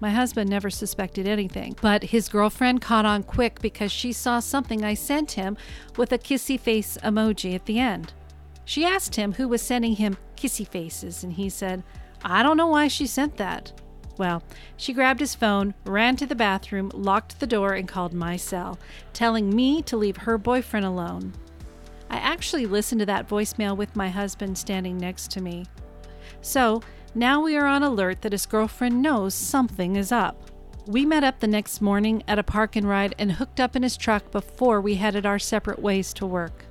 My 0.00 0.10
husband 0.10 0.48
never 0.48 0.70
suspected 0.70 1.28
anything, 1.28 1.76
but 1.82 2.04
his 2.04 2.30
girlfriend 2.30 2.80
caught 2.80 3.04
on 3.04 3.22
quick 3.22 3.60
because 3.60 3.92
she 3.92 4.12
saw 4.12 4.40
something 4.40 4.82
I 4.82 4.94
sent 4.94 5.32
him 5.32 5.58
with 5.98 6.10
a 6.12 6.18
kissy 6.18 6.58
face 6.58 6.96
emoji 7.04 7.54
at 7.54 7.66
the 7.66 7.78
end. 7.78 8.14
She 8.64 8.86
asked 8.86 9.16
him 9.16 9.34
who 9.34 9.46
was 9.46 9.60
sending 9.60 9.96
him 9.96 10.16
kissy 10.36 10.66
faces, 10.66 11.22
and 11.22 11.34
he 11.34 11.50
said, 11.50 11.82
I 12.24 12.42
don't 12.42 12.56
know 12.56 12.68
why 12.68 12.88
she 12.88 13.06
sent 13.06 13.36
that. 13.36 13.72
Well, 14.16 14.42
she 14.76 14.92
grabbed 14.92 15.20
his 15.20 15.34
phone, 15.34 15.74
ran 15.84 16.16
to 16.16 16.26
the 16.26 16.34
bathroom, 16.34 16.90
locked 16.94 17.40
the 17.40 17.46
door, 17.46 17.74
and 17.74 17.88
called 17.88 18.12
my 18.12 18.36
cell, 18.36 18.78
telling 19.12 19.54
me 19.54 19.82
to 19.82 19.96
leave 19.96 20.18
her 20.18 20.38
boyfriend 20.38 20.86
alone. 20.86 21.32
I 22.08 22.16
actually 22.16 22.66
listened 22.66 23.00
to 23.00 23.06
that 23.06 23.28
voicemail 23.28 23.76
with 23.76 23.96
my 23.96 24.08
husband 24.08 24.56
standing 24.56 24.96
next 24.98 25.30
to 25.32 25.42
me. 25.42 25.66
So, 26.42 26.82
now 27.14 27.42
we 27.42 27.56
are 27.56 27.66
on 27.66 27.82
alert 27.82 28.22
that 28.22 28.32
his 28.32 28.46
girlfriend 28.46 29.02
knows 29.02 29.34
something 29.34 29.96
is 29.96 30.12
up. 30.12 30.50
We 30.86 31.04
met 31.04 31.24
up 31.24 31.40
the 31.40 31.46
next 31.46 31.80
morning 31.80 32.22
at 32.28 32.38
a 32.38 32.42
park 32.42 32.76
and 32.76 32.88
ride 32.88 33.14
and 33.18 33.32
hooked 33.32 33.60
up 33.60 33.76
in 33.76 33.82
his 33.82 33.96
truck 33.96 34.30
before 34.30 34.80
we 34.80 34.94
headed 34.94 35.26
our 35.26 35.38
separate 35.38 35.80
ways 35.80 36.12
to 36.14 36.26
work. 36.26 36.64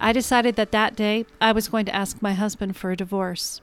I 0.00 0.12
decided 0.12 0.56
that 0.56 0.72
that 0.72 0.96
day 0.96 1.26
I 1.40 1.52
was 1.52 1.68
going 1.68 1.86
to 1.86 1.94
ask 1.94 2.20
my 2.20 2.32
husband 2.32 2.76
for 2.76 2.90
a 2.90 2.96
divorce. 2.96 3.60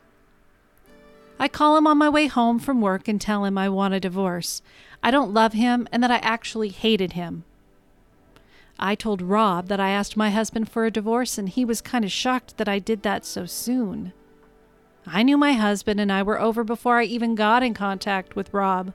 I 1.40 1.48
call 1.48 1.78
him 1.78 1.88
on 1.88 1.98
my 1.98 2.10
way 2.10 2.28
home 2.28 2.60
from 2.60 2.82
work 2.82 3.08
and 3.08 3.20
tell 3.20 3.46
him 3.46 3.58
I 3.58 3.70
want 3.70 3.94
a 3.94 4.00
divorce. 4.00 4.62
I 5.02 5.12
don't 5.12 5.34
love 5.34 5.54
him 5.54 5.88
and 5.92 6.04
that 6.04 6.12
I 6.12 6.18
actually 6.18 6.70
hated 6.70 7.14
him. 7.14 7.44
I 8.78 8.96
told 8.96 9.22
Rob 9.22 9.68
that 9.68 9.80
I 9.80 9.90
asked 9.90 10.16
my 10.16 10.30
husband 10.30 10.70
for 10.70 10.86
a 10.86 10.92
divorce 10.92 11.38
and 11.38 11.50
he 11.50 11.66
was 11.66 11.82
kind 11.82 12.06
of 12.06 12.12
shocked 12.12 12.58
that 12.58 12.70
I 12.70 12.80
did 12.80 13.04
that 13.04 13.26
so 13.26 13.46
soon. 13.46 14.14
I 15.08 15.24
knew 15.24 15.38
my 15.38 15.54
husband 15.54 16.00
and 16.00 16.12
I 16.12 16.24
were 16.24 16.40
over 16.40 16.64
before 16.64 17.00
I 17.00 17.04
even 17.06 17.36
got 17.36 17.64
in 17.64 17.74
contact 17.74 18.36
with 18.36 18.54
Rob. 18.54 18.94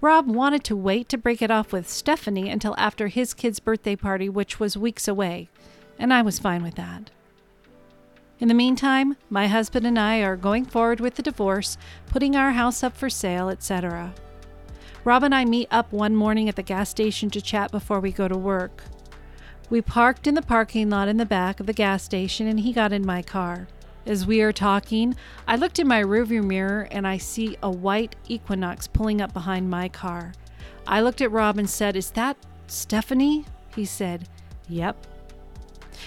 Rob 0.00 0.28
wanted 0.28 0.64
to 0.64 0.76
wait 0.76 1.08
to 1.08 1.18
break 1.18 1.42
it 1.42 1.50
off 1.50 1.72
with 1.72 1.88
Stephanie 1.88 2.48
until 2.48 2.74
after 2.78 3.08
his 3.08 3.34
kid's 3.34 3.60
birthday 3.60 3.96
party, 3.96 4.28
which 4.28 4.60
was 4.60 4.76
weeks 4.76 5.08
away, 5.08 5.48
and 5.98 6.12
I 6.12 6.22
was 6.22 6.38
fine 6.38 6.62
with 6.62 6.74
that. 6.76 7.10
In 8.40 8.48
the 8.48 8.54
meantime, 8.54 9.16
my 9.30 9.46
husband 9.46 9.86
and 9.86 9.98
I 9.98 10.18
are 10.18 10.36
going 10.36 10.64
forward 10.64 11.00
with 11.00 11.14
the 11.14 11.22
divorce, 11.22 11.78
putting 12.06 12.34
our 12.34 12.52
house 12.52 12.82
up 12.82 12.96
for 12.96 13.08
sale, 13.08 13.48
etc. 13.48 14.12
Rob 15.04 15.22
and 15.22 15.34
I 15.34 15.44
meet 15.44 15.68
up 15.70 15.92
one 15.92 16.16
morning 16.16 16.48
at 16.48 16.56
the 16.56 16.62
gas 16.62 16.88
station 16.90 17.30
to 17.30 17.40
chat 17.40 17.70
before 17.70 18.00
we 18.00 18.10
go 18.10 18.26
to 18.26 18.36
work. 18.36 18.82
We 19.70 19.80
parked 19.80 20.26
in 20.26 20.34
the 20.34 20.42
parking 20.42 20.90
lot 20.90 21.08
in 21.08 21.16
the 21.16 21.26
back 21.26 21.60
of 21.60 21.66
the 21.66 21.72
gas 21.72 22.02
station 22.02 22.46
and 22.46 22.60
he 22.60 22.72
got 22.72 22.92
in 22.92 23.06
my 23.06 23.22
car. 23.22 23.68
As 24.06 24.26
we 24.26 24.42
are 24.42 24.52
talking, 24.52 25.14
I 25.48 25.56
looked 25.56 25.78
in 25.78 25.88
my 25.88 26.02
rearview 26.02 26.44
mirror 26.44 26.88
and 26.90 27.06
I 27.06 27.16
see 27.16 27.56
a 27.62 27.70
white 27.70 28.16
Equinox 28.28 28.86
pulling 28.86 29.22
up 29.22 29.32
behind 29.32 29.70
my 29.70 29.88
car. 29.88 30.34
I 30.86 31.00
looked 31.00 31.22
at 31.22 31.32
Rob 31.32 31.58
and 31.58 31.68
said, 31.68 31.96
Is 31.96 32.10
that 32.10 32.36
Stephanie? 32.66 33.46
He 33.74 33.86
said, 33.86 34.28
Yep. 34.68 35.06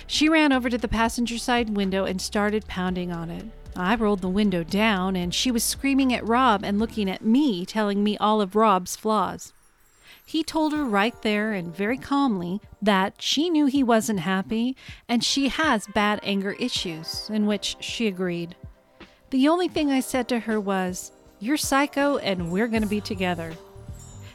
She 0.06 0.30
ran 0.30 0.54
over 0.54 0.70
to 0.70 0.78
the 0.78 0.88
passenger 0.88 1.40
side 1.40 1.76
window 1.76 2.06
and 2.06 2.22
started 2.22 2.68
pounding 2.68 3.12
on 3.12 3.32
it. 3.32 3.46
I 3.76 3.96
rolled 3.96 4.22
the 4.22 4.30
window 4.30 4.64
down, 4.64 5.16
and 5.16 5.34
she 5.34 5.52
was 5.52 5.64
screaming 5.64 6.14
at 6.14 6.28
Rob 6.28 6.64
and 6.64 6.80
looking 6.80 7.10
at 7.10 7.24
me, 7.24 7.66
telling 7.66 8.04
me 8.04 8.18
all 8.18 8.42
of 8.42 8.56
Rob's 8.56 8.96
flaws. 8.96 9.54
He 10.28 10.44
told 10.44 10.74
her 10.74 10.84
right 10.84 11.20
there 11.22 11.54
and 11.54 11.74
very 11.74 11.98
calmly 11.98 12.60
that 12.82 13.22
she 13.22 13.50
knew 13.50 13.66
he 13.66 13.82
wasn't 13.82 14.20
happy 14.20 14.76
and 15.08 15.24
she 15.24 15.48
has 15.48 15.88
bad 15.88 16.20
anger 16.22 16.52
issues, 16.60 17.30
in 17.30 17.46
which 17.46 17.78
she 17.80 18.08
agreed. 18.08 18.54
The 19.30 19.48
only 19.48 19.70
thing 19.70 19.90
I 19.90 20.02
said 20.02 20.28
to 20.28 20.40
her 20.40 20.60
was, 20.60 21.14
You're 21.40 21.56
psycho 21.56 22.18
and 22.18 22.52
we're 22.52 22.68
going 22.68 22.84
to 22.84 22.90
be 22.90 23.00
together. 23.00 23.54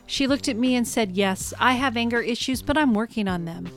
She 0.07 0.26
looked 0.26 0.48
at 0.48 0.57
me 0.57 0.76
and 0.76 0.88
said, 0.88 1.12
Yes, 1.12 1.52
I 1.61 1.74
have 1.74 1.98
anger 1.98 2.22
issues, 2.22 2.62
but 2.62 2.78
I'm 2.78 2.94
working 2.94 3.28
on 3.28 3.44
them. 3.44 3.68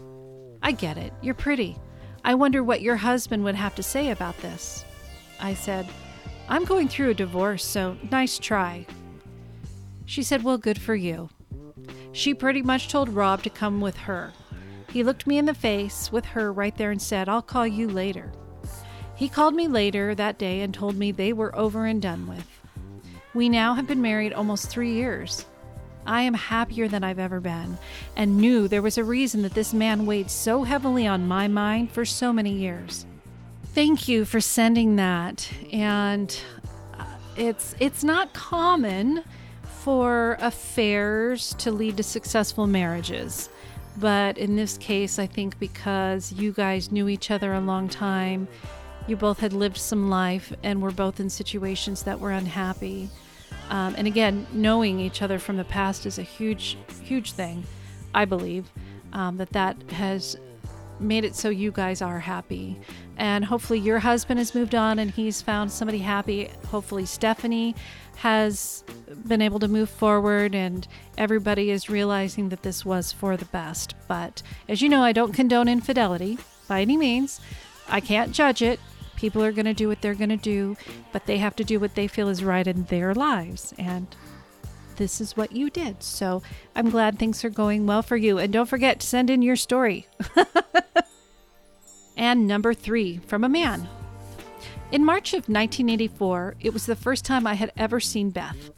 I 0.63 0.71
get 0.71 0.97
it. 0.97 1.12
You're 1.21 1.34
pretty. 1.34 1.78
I 2.23 2.36
wonder 2.36 2.63
what 2.63 2.82
your 2.82 2.95
husband 2.95 3.43
would 3.43 3.56
have 3.56 3.75
to 3.75 3.84
say 3.84 4.12
about 4.12 4.38
this. 4.38 4.86
I 5.41 5.54
said, 5.54 5.86
I'm 6.47 6.63
going 6.63 6.88
through 6.88 7.10
a 7.10 7.13
divorce, 7.13 7.65
so 7.65 7.97
nice 8.10 8.39
try. 8.39 8.86
She 10.06 10.23
said, 10.23 10.43
Well, 10.43 10.58
good 10.58 10.80
for 10.80 10.95
you. 10.95 11.30
She 12.15 12.34
pretty 12.34 12.62
much 12.62 12.88
told 12.88 13.10
Rob 13.10 13.43
to 13.43 13.49
come 13.49 13.82
with 13.82 13.97
her. 13.97 14.32
He 14.89 15.04
looked 15.04 15.28
me 15.28 15.38
in 15.38 15.47
the 15.47 15.54
face 15.54 16.13
with 16.13 16.23
her 16.28 16.54
right 16.54 16.75
there 16.78 16.89
and 16.89 17.01
said, 17.01 17.28
I'll 17.28 17.41
call 17.41 17.67
you 17.67 17.89
later. 17.89 18.32
He 19.15 19.28
called 19.28 19.54
me 19.54 19.67
later 19.67 20.15
that 20.15 20.38
day 20.38 20.62
and 20.62 20.73
told 20.73 20.95
me 20.95 21.12
they 21.12 21.34
were 21.34 21.54
over 21.54 21.86
and 21.86 22.01
done 22.01 22.25
with. 22.25 22.47
We 23.34 23.49
now 23.49 23.73
have 23.73 23.86
been 23.86 24.01
married 24.01 24.32
almost 24.32 24.69
three 24.69 24.93
years. 24.93 25.45
I 26.06 26.21
am 26.21 26.36
happier 26.36 26.88
than 26.88 27.04
I've 27.04 27.19
ever 27.19 27.41
been 27.41 27.78
and 28.15 28.38
knew 28.38 28.69
there 28.69 28.82
was 28.82 28.97
a 28.97 29.04
reason 29.04 29.41
that 29.41 29.54
this 29.54 29.73
man 29.73 30.06
weighed 30.06 30.32
so 30.32 30.63
heavily 30.63 31.06
on 31.06 31.28
my 31.28 31.49
mind 31.49 31.91
for 31.91 32.06
so 32.06 32.32
many 32.32 32.54
years. 32.54 33.06
Thank 33.73 34.08
you 34.08 34.23
for 34.23 34.39
sending 34.39 34.95
that. 34.95 35.51
And 35.73 36.39
uh, 36.97 37.04
it's 37.36 37.75
it's 37.82 38.06
not 38.06 38.32
common 38.34 39.25
for 39.86 40.36
affairs 40.39 41.54
to 41.60 41.71
lead 41.71 41.95
to 41.95 42.02
successful 42.02 42.65
marriages. 42.65 43.50
But 43.98 44.36
in 44.36 44.56
this 44.56 44.80
case, 44.80 45.19
I 45.19 45.28
think 45.28 45.60
because 45.60 46.32
you 46.32 46.54
guys 46.54 46.91
knew 46.91 47.08
each 47.08 47.30
other 47.30 47.54
a 47.54 47.62
long 47.62 47.88
time, 47.88 48.48
you 49.08 49.15
both 49.15 49.41
had 49.41 49.54
lived 49.54 49.78
some 49.78 50.10
life 50.10 50.52
and 50.63 50.82
were 50.82 50.89
both 50.89 51.19
in 51.19 51.30
situations 51.30 52.02
that 52.02 52.19
were 52.19 52.32
unhappy. 52.32 53.12
Um, 53.69 53.93
and 53.95 54.08
again, 54.08 54.48
knowing 54.52 55.00
each 55.00 55.21
other 55.21 55.38
from 55.38 55.56
the 55.56 55.63
past 55.63 56.08
is 56.08 56.17
a 56.17 56.24
huge, 56.24 56.80
huge 57.04 57.34
thing. 57.34 57.63
I 58.12 58.26
believe 58.26 58.71
um, 59.13 59.38
that 59.38 59.52
that 59.52 59.80
has 59.91 60.36
made 60.99 61.25
it 61.25 61.36
so 61.36 61.49
you 61.49 61.71
guys 61.71 62.01
are 62.01 62.19
happy. 62.19 62.79
And 63.17 63.45
hopefully, 63.45 63.79
your 63.79 63.99
husband 63.99 64.39
has 64.39 64.55
moved 64.55 64.75
on 64.75 64.99
and 64.99 65.12
he's 65.12 65.41
found 65.41 65.71
somebody 65.71 65.99
happy. 65.99 66.49
Hopefully, 66.67 67.05
Stephanie 67.05 67.75
has 68.17 68.84
been 69.27 69.41
able 69.41 69.60
to 69.60 69.67
move 69.67 69.89
forward 69.89 70.55
and 70.55 70.88
everybody 71.17 71.69
is 71.69 71.89
realizing 71.89 72.49
that 72.49 72.63
this 72.63 72.86
was 72.86 73.12
for 73.12 73.38
the 73.38 73.45
best. 73.45 73.93
But 74.08 74.41
as 74.69 74.81
you 74.81 74.89
know, 74.89 75.03
I 75.03 75.12
don't 75.12 75.34
condone 75.34 75.67
infidelity 75.67 76.38
by 76.67 76.81
any 76.81 76.97
means. 76.97 77.39
I 77.88 77.99
can't 77.99 78.31
judge 78.31 78.62
it. 78.62 78.79
People 79.15 79.43
are 79.43 79.51
going 79.51 79.65
to 79.65 79.73
do 79.73 79.88
what 79.88 80.01
they're 80.01 80.15
going 80.15 80.29
to 80.29 80.38
do, 80.38 80.75
but 81.12 81.25
they 81.25 81.38
have 81.38 81.55
to 81.58 81.63
do 81.63 81.79
what 81.79 81.95
they 81.95 82.08
feel 82.08 82.27
is 82.27 82.43
right 82.43 82.67
in 82.67 82.84
their 82.86 83.13
lives. 83.13 83.73
And 83.77 84.08
this 84.97 85.21
is 85.21 85.38
what 85.38 85.51
you 85.51 85.69
did. 85.69 86.03
So 86.03 86.41
I'm 86.75 86.89
glad 86.89 87.17
things 87.17 87.43
are 87.43 87.49
going 87.49 87.86
well 87.86 88.01
for 88.01 88.17
you. 88.17 88.38
And 88.38 88.51
don't 88.51 88.69
forget 88.69 88.99
to 88.99 89.08
send 89.08 89.29
in 89.29 89.41
your 89.41 89.55
story. 89.55 90.08
and 92.17 92.47
number 92.47 92.73
three 92.73 93.17
from 93.17 93.43
a 93.43 93.49
man. 93.49 93.88
In 94.91 95.03
March 95.03 95.34
of 95.34 95.49
1984, 95.49 96.55
it 96.60 96.73
was 96.73 96.86
the 96.86 96.95
first 96.95 97.25
time 97.25 97.47
I 97.47 97.55
had 97.55 97.71
ever 97.75 97.99
seen 97.99 98.29
Beth. 98.29 98.71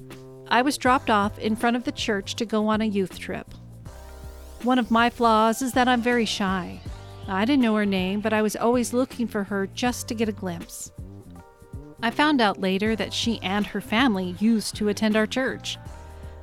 I 0.50 0.62
was 0.62 0.78
dropped 0.78 1.10
off 1.10 1.38
in 1.38 1.56
front 1.56 1.76
of 1.76 1.84
the 1.84 1.92
church 1.92 2.36
to 2.36 2.46
go 2.46 2.68
on 2.68 2.82
a 2.82 2.86
youth 2.86 3.20
trip. 3.20 3.54
One 4.64 4.80
of 4.80 4.90
my 4.90 5.10
flaws 5.10 5.62
is 5.62 5.74
that 5.74 5.88
I'm 5.88 6.02
very 6.02 6.26
shy. 6.26 6.80
I 7.28 7.44
didn't 7.44 7.62
know 7.62 7.76
her 7.76 7.86
name, 7.86 8.22
but 8.22 8.32
I 8.32 8.42
was 8.42 8.56
always 8.56 8.94
looking 8.94 9.28
for 9.28 9.44
her 9.44 9.68
just 9.68 10.08
to 10.08 10.16
get 10.16 10.30
a 10.30 10.34
glimpse. 10.34 10.92
I 12.02 12.12
found 12.12 12.42
out 12.42 12.62
later 12.62 12.96
that 12.96 13.14
she 13.14 13.40
and 13.42 13.66
her 13.68 13.82
family 13.82 14.36
used 14.40 14.76
to 14.76 14.88
attend 14.88 15.16
our 15.16 15.28
church. 15.28 15.78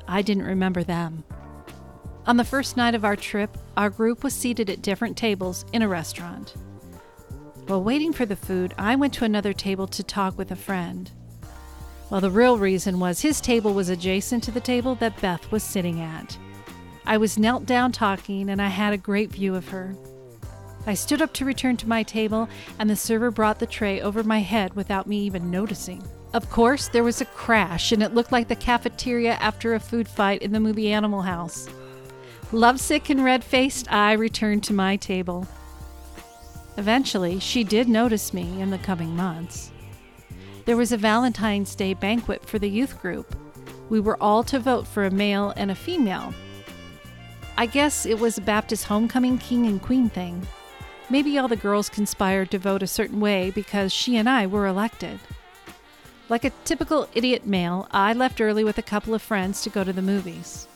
I 0.06 0.22
didn't 0.22 0.44
remember 0.44 0.82
them. 0.84 1.24
On 2.26 2.36
the 2.36 2.44
first 2.44 2.76
night 2.76 2.94
of 2.94 3.04
our 3.04 3.16
trip, 3.16 3.56
our 3.76 3.90
group 3.90 4.24
was 4.24 4.32
seated 4.32 4.70
at 4.70 4.82
different 4.82 5.16
tables 5.16 5.64
in 5.72 5.82
a 5.82 5.88
restaurant. 5.88 6.54
While 7.66 7.82
waiting 7.82 8.12
for 8.12 8.26
the 8.26 8.36
food, 8.36 8.74
I 8.78 8.96
went 8.96 9.14
to 9.14 9.24
another 9.24 9.52
table 9.52 9.86
to 9.88 10.02
talk 10.02 10.36
with 10.36 10.50
a 10.50 10.56
friend. 10.56 11.10
Well, 12.10 12.20
the 12.20 12.30
real 12.30 12.58
reason 12.58 13.00
was 13.00 13.20
his 13.20 13.40
table 13.40 13.74
was 13.74 13.88
adjacent 13.88 14.44
to 14.44 14.50
the 14.50 14.60
table 14.60 14.94
that 14.96 15.20
Beth 15.20 15.50
was 15.50 15.62
sitting 15.62 16.00
at. 16.00 16.38
I 17.06 17.16
was 17.16 17.38
knelt 17.38 17.66
down 17.66 17.92
talking, 17.92 18.48
and 18.48 18.60
I 18.60 18.68
had 18.68 18.92
a 18.92 18.98
great 18.98 19.30
view 19.30 19.54
of 19.54 19.68
her. 19.68 19.94
I 20.86 20.94
stood 20.94 21.22
up 21.22 21.32
to 21.34 21.44
return 21.44 21.76
to 21.78 21.88
my 21.88 22.02
table, 22.02 22.48
and 22.78 22.88
the 22.88 22.96
server 22.96 23.30
brought 23.30 23.58
the 23.58 23.66
tray 23.66 24.00
over 24.00 24.22
my 24.22 24.40
head 24.40 24.74
without 24.74 25.06
me 25.06 25.24
even 25.24 25.50
noticing. 25.50 26.02
Of 26.34 26.50
course, 26.50 26.88
there 26.88 27.04
was 27.04 27.20
a 27.20 27.26
crash, 27.26 27.92
and 27.92 28.02
it 28.02 28.12
looked 28.12 28.32
like 28.32 28.48
the 28.48 28.56
cafeteria 28.56 29.34
after 29.34 29.72
a 29.72 29.78
food 29.78 30.08
fight 30.08 30.42
in 30.42 30.50
the 30.50 30.58
movie 30.58 30.92
Animal 30.92 31.22
House. 31.22 31.68
Lovesick 32.50 33.08
and 33.08 33.22
red 33.22 33.44
faced, 33.44 33.90
I 33.92 34.14
returned 34.14 34.64
to 34.64 34.72
my 34.72 34.96
table. 34.96 35.46
Eventually, 36.76 37.38
she 37.38 37.62
did 37.62 37.88
notice 37.88 38.34
me 38.34 38.60
in 38.60 38.70
the 38.70 38.78
coming 38.78 39.14
months. 39.14 39.70
There 40.64 40.76
was 40.76 40.90
a 40.90 40.96
Valentine's 40.96 41.76
Day 41.76 41.94
banquet 41.94 42.44
for 42.44 42.58
the 42.58 42.68
youth 42.68 43.00
group. 43.00 43.36
We 43.88 44.00
were 44.00 44.20
all 44.20 44.42
to 44.42 44.58
vote 44.58 44.88
for 44.88 45.04
a 45.04 45.12
male 45.12 45.52
and 45.56 45.70
a 45.70 45.76
female. 45.76 46.34
I 47.56 47.66
guess 47.66 48.06
it 48.06 48.18
was 48.18 48.38
a 48.38 48.40
Baptist 48.40 48.86
homecoming 48.86 49.38
king 49.38 49.66
and 49.66 49.80
queen 49.80 50.10
thing. 50.10 50.44
Maybe 51.08 51.38
all 51.38 51.46
the 51.46 51.54
girls 51.54 51.88
conspired 51.88 52.50
to 52.50 52.58
vote 52.58 52.82
a 52.82 52.88
certain 52.88 53.20
way 53.20 53.52
because 53.52 53.92
she 53.92 54.16
and 54.16 54.28
I 54.28 54.48
were 54.48 54.66
elected. 54.66 55.20
Like 56.28 56.44
a 56.44 56.52
typical 56.64 57.08
idiot 57.14 57.46
male, 57.46 57.86
I 57.90 58.12
left 58.12 58.40
early 58.40 58.64
with 58.64 58.78
a 58.78 58.82
couple 58.82 59.14
of 59.14 59.22
friends 59.22 59.62
to 59.62 59.70
go 59.70 59.84
to 59.84 59.92
the 59.92 60.02
movies. 60.02 60.66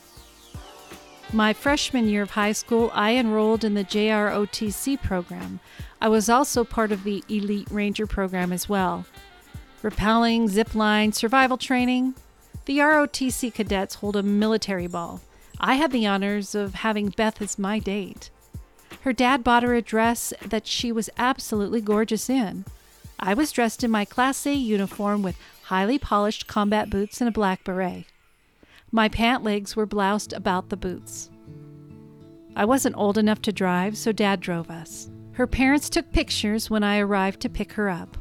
My 1.32 1.52
freshman 1.52 2.08
year 2.08 2.22
of 2.22 2.30
high 2.30 2.52
school, 2.52 2.90
I 2.94 3.16
enrolled 3.16 3.64
in 3.64 3.74
the 3.74 3.84
JROTC 3.84 5.02
program. 5.02 5.60
I 6.00 6.08
was 6.08 6.28
also 6.28 6.64
part 6.64 6.92
of 6.92 7.04
the 7.04 7.22
Elite 7.28 7.68
Ranger 7.70 8.06
program 8.06 8.52
as 8.52 8.68
well. 8.68 9.04
Rappelling, 9.82 10.48
zip 10.48 10.74
line, 10.74 11.12
survival 11.12 11.56
training. 11.56 12.14
The 12.64 12.78
ROTC 12.78 13.52
cadets 13.54 13.96
hold 13.96 14.16
a 14.16 14.22
military 14.22 14.86
ball. 14.86 15.20
I 15.60 15.74
had 15.74 15.92
the 15.92 16.06
honors 16.06 16.54
of 16.54 16.74
having 16.74 17.08
Beth 17.08 17.40
as 17.40 17.58
my 17.58 17.78
date. 17.78 18.30
Her 19.02 19.12
dad 19.12 19.44
bought 19.44 19.62
her 19.62 19.74
a 19.74 19.82
dress 19.82 20.32
that 20.44 20.66
she 20.66 20.92
was 20.92 21.10
absolutely 21.16 21.80
gorgeous 21.80 22.28
in. 22.28 22.64
I 23.20 23.34
was 23.34 23.50
dressed 23.50 23.82
in 23.82 23.90
my 23.90 24.04
Class 24.04 24.46
A 24.46 24.54
uniform 24.54 25.22
with 25.22 25.36
highly 25.64 25.98
polished 25.98 26.46
combat 26.46 26.88
boots 26.88 27.20
and 27.20 27.28
a 27.28 27.32
black 27.32 27.64
beret. 27.64 28.04
My 28.92 29.08
pant 29.08 29.42
legs 29.42 29.74
were 29.74 29.86
bloused 29.86 30.32
about 30.32 30.68
the 30.68 30.76
boots. 30.76 31.30
I 32.54 32.64
wasn't 32.64 32.96
old 32.96 33.18
enough 33.18 33.42
to 33.42 33.52
drive, 33.52 33.96
so 33.96 34.12
Dad 34.12 34.40
drove 34.40 34.70
us. 34.70 35.10
Her 35.32 35.46
parents 35.46 35.90
took 35.90 36.12
pictures 36.12 36.70
when 36.70 36.82
I 36.82 36.98
arrived 36.98 37.40
to 37.40 37.48
pick 37.48 37.72
her 37.72 37.88
up. 37.88 38.16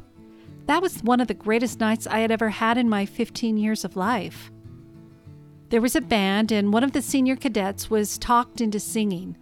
That 0.66 0.82
was 0.82 1.02
one 1.02 1.20
of 1.20 1.28
the 1.28 1.34
greatest 1.34 1.80
nights 1.80 2.06
I 2.06 2.18
had 2.18 2.30
ever 2.30 2.50
had 2.50 2.76
in 2.76 2.88
my 2.88 3.06
15 3.06 3.56
years 3.56 3.84
of 3.84 3.96
life. 3.96 4.50
There 5.70 5.80
was 5.80 5.96
a 5.96 6.00
band, 6.00 6.52
and 6.52 6.72
one 6.72 6.84
of 6.84 6.92
the 6.92 7.02
senior 7.02 7.36
cadets 7.36 7.88
was 7.88 8.18
talked 8.18 8.60
into 8.60 8.80
singing. 8.80 9.36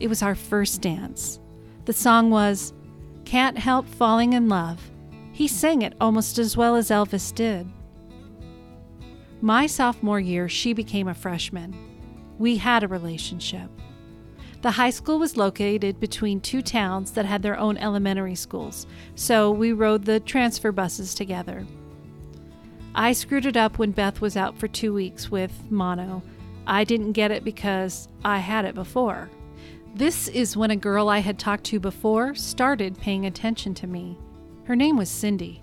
It 0.00 0.08
was 0.08 0.22
our 0.22 0.34
first 0.34 0.80
dance. 0.80 1.40
The 1.84 1.92
song 1.92 2.30
was 2.30 2.72
Can't 3.24 3.58
Help 3.58 3.86
Falling 3.86 4.32
in 4.32 4.48
Love. 4.48 4.90
He 5.32 5.48
sang 5.48 5.82
it 5.82 5.94
almost 6.00 6.38
as 6.38 6.56
well 6.56 6.76
as 6.76 6.90
Elvis 6.90 7.34
did. 7.34 7.70
My 9.40 9.66
sophomore 9.66 10.20
year, 10.20 10.48
she 10.48 10.72
became 10.72 11.08
a 11.08 11.14
freshman. 11.14 11.74
We 12.38 12.58
had 12.58 12.82
a 12.82 12.88
relationship. 12.88 13.70
The 14.60 14.70
high 14.70 14.90
school 14.90 15.18
was 15.18 15.36
located 15.36 15.98
between 15.98 16.40
two 16.40 16.62
towns 16.62 17.10
that 17.12 17.26
had 17.26 17.42
their 17.42 17.58
own 17.58 17.76
elementary 17.78 18.36
schools, 18.36 18.86
so 19.16 19.50
we 19.50 19.72
rode 19.72 20.04
the 20.04 20.20
transfer 20.20 20.70
buses 20.70 21.14
together. 21.14 21.66
I 22.94 23.12
screwed 23.14 23.46
it 23.46 23.56
up 23.56 23.78
when 23.78 23.90
Beth 23.90 24.20
was 24.20 24.36
out 24.36 24.56
for 24.56 24.68
two 24.68 24.94
weeks 24.94 25.30
with 25.30 25.52
mono. 25.70 26.22
I 26.66 26.84
didn't 26.84 27.12
get 27.12 27.32
it 27.32 27.42
because 27.42 28.06
I 28.24 28.38
had 28.38 28.64
it 28.64 28.76
before. 28.76 29.30
This 29.94 30.28
is 30.28 30.56
when 30.56 30.70
a 30.70 30.76
girl 30.76 31.10
I 31.10 31.18
had 31.18 31.38
talked 31.38 31.64
to 31.64 31.78
before 31.78 32.34
started 32.34 32.98
paying 32.98 33.26
attention 33.26 33.74
to 33.74 33.86
me. 33.86 34.16
Her 34.64 34.74
name 34.74 34.96
was 34.96 35.10
Cindy. 35.10 35.62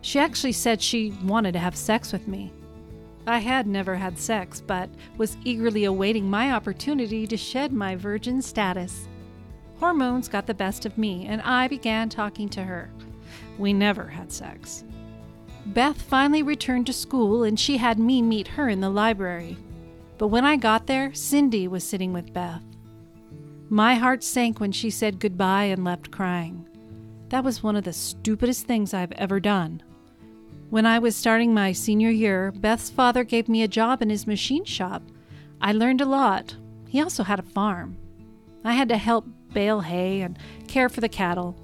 She 0.00 0.18
actually 0.18 0.52
said 0.52 0.82
she 0.82 1.12
wanted 1.22 1.52
to 1.52 1.60
have 1.60 1.76
sex 1.76 2.12
with 2.12 2.26
me. 2.26 2.52
I 3.24 3.38
had 3.38 3.68
never 3.68 3.94
had 3.94 4.18
sex, 4.18 4.60
but 4.60 4.90
was 5.18 5.36
eagerly 5.44 5.84
awaiting 5.84 6.28
my 6.28 6.50
opportunity 6.50 7.24
to 7.28 7.36
shed 7.36 7.72
my 7.72 7.94
virgin 7.94 8.42
status. 8.42 9.06
Hormones 9.78 10.26
got 10.26 10.48
the 10.48 10.54
best 10.54 10.84
of 10.84 10.98
me, 10.98 11.26
and 11.26 11.40
I 11.42 11.68
began 11.68 12.08
talking 12.08 12.48
to 12.50 12.64
her. 12.64 12.90
We 13.56 13.72
never 13.72 14.08
had 14.08 14.32
sex. 14.32 14.82
Beth 15.66 16.02
finally 16.02 16.42
returned 16.42 16.86
to 16.86 16.92
school, 16.92 17.44
and 17.44 17.58
she 17.58 17.76
had 17.76 18.00
me 18.00 18.20
meet 18.20 18.48
her 18.48 18.68
in 18.68 18.80
the 18.80 18.90
library. 18.90 19.56
But 20.18 20.28
when 20.28 20.44
I 20.44 20.56
got 20.56 20.88
there, 20.88 21.14
Cindy 21.14 21.68
was 21.68 21.84
sitting 21.84 22.12
with 22.12 22.32
Beth. 22.32 22.62
My 23.72 23.94
heart 23.94 24.22
sank 24.22 24.60
when 24.60 24.70
she 24.70 24.90
said 24.90 25.18
goodbye 25.18 25.64
and 25.64 25.82
left 25.82 26.10
crying. 26.10 26.68
That 27.30 27.42
was 27.42 27.62
one 27.62 27.74
of 27.74 27.84
the 27.84 27.94
stupidest 27.94 28.66
things 28.66 28.92
I've 28.92 29.12
ever 29.12 29.40
done. 29.40 29.82
When 30.68 30.84
I 30.84 30.98
was 30.98 31.16
starting 31.16 31.54
my 31.54 31.72
senior 31.72 32.10
year, 32.10 32.52
Beth's 32.52 32.90
father 32.90 33.24
gave 33.24 33.48
me 33.48 33.62
a 33.62 33.68
job 33.68 34.02
in 34.02 34.10
his 34.10 34.26
machine 34.26 34.66
shop. 34.66 35.02
I 35.58 35.72
learned 35.72 36.02
a 36.02 36.04
lot. 36.04 36.54
He 36.86 37.00
also 37.00 37.22
had 37.22 37.38
a 37.38 37.42
farm. 37.42 37.96
I 38.62 38.74
had 38.74 38.90
to 38.90 38.98
help 38.98 39.24
bale 39.54 39.80
hay 39.80 40.20
and 40.20 40.38
care 40.68 40.90
for 40.90 41.00
the 41.00 41.08
cattle. 41.08 41.56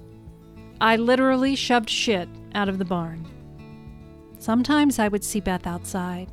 I 0.81 0.95
literally 0.95 1.53
shoved 1.53 1.91
shit 1.91 2.27
out 2.55 2.69
of 2.69 2.79
the 2.79 2.85
barn. 2.85 3.27
Sometimes 4.39 4.97
I 4.97 5.09
would 5.09 5.23
see 5.23 5.41
Beth 5.41 5.67
outside. 5.67 6.31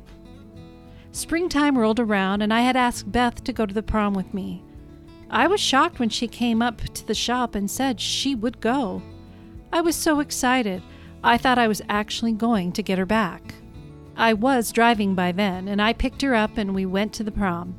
Springtime 1.11 1.77
rolled 1.77 1.99
around, 1.99 2.41
and 2.41 2.51
I 2.51 2.61
had 2.61 2.75
asked 2.75 3.11
Beth 3.11 3.43
to 3.43 3.53
go 3.53 3.67
to 3.67 3.75
the 3.75 3.83
prom 3.83 4.15
with 4.15 4.33
me. 4.33 4.63
I 5.29 5.47
was 5.47 5.59
shocked 5.59 5.99
when 5.99 6.09
she 6.09 6.27
came 6.27 6.61
up 6.61 6.81
to 6.81 7.05
the 7.05 7.13
shop 7.13 7.55
and 7.55 7.69
said 7.69 7.99
she 7.99 8.33
would 8.35 8.61
go. 8.61 9.01
I 9.71 9.81
was 9.81 9.95
so 9.95 10.19
excited, 10.19 10.81
I 11.23 11.37
thought 11.37 11.57
I 11.57 11.67
was 11.67 11.81
actually 11.89 12.31
going 12.31 12.71
to 12.73 12.83
get 12.83 12.97
her 12.97 13.05
back. 13.05 13.55
I 14.15 14.33
was 14.33 14.71
driving 14.71 15.13
by 15.13 15.31
then, 15.31 15.67
and 15.67 15.81
I 15.81 15.93
picked 15.93 16.21
her 16.21 16.33
up 16.33 16.57
and 16.57 16.73
we 16.73 16.85
went 16.85 17.13
to 17.13 17.23
the 17.23 17.31
prom. 17.31 17.75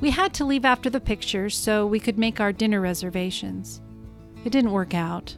We 0.00 0.10
had 0.10 0.34
to 0.34 0.44
leave 0.44 0.64
after 0.64 0.90
the 0.90 1.00
pictures 1.00 1.56
so 1.56 1.86
we 1.86 2.00
could 2.00 2.18
make 2.18 2.40
our 2.40 2.52
dinner 2.52 2.80
reservations. 2.80 3.80
It 4.44 4.50
didn't 4.50 4.72
work 4.72 4.94
out. 4.94 5.36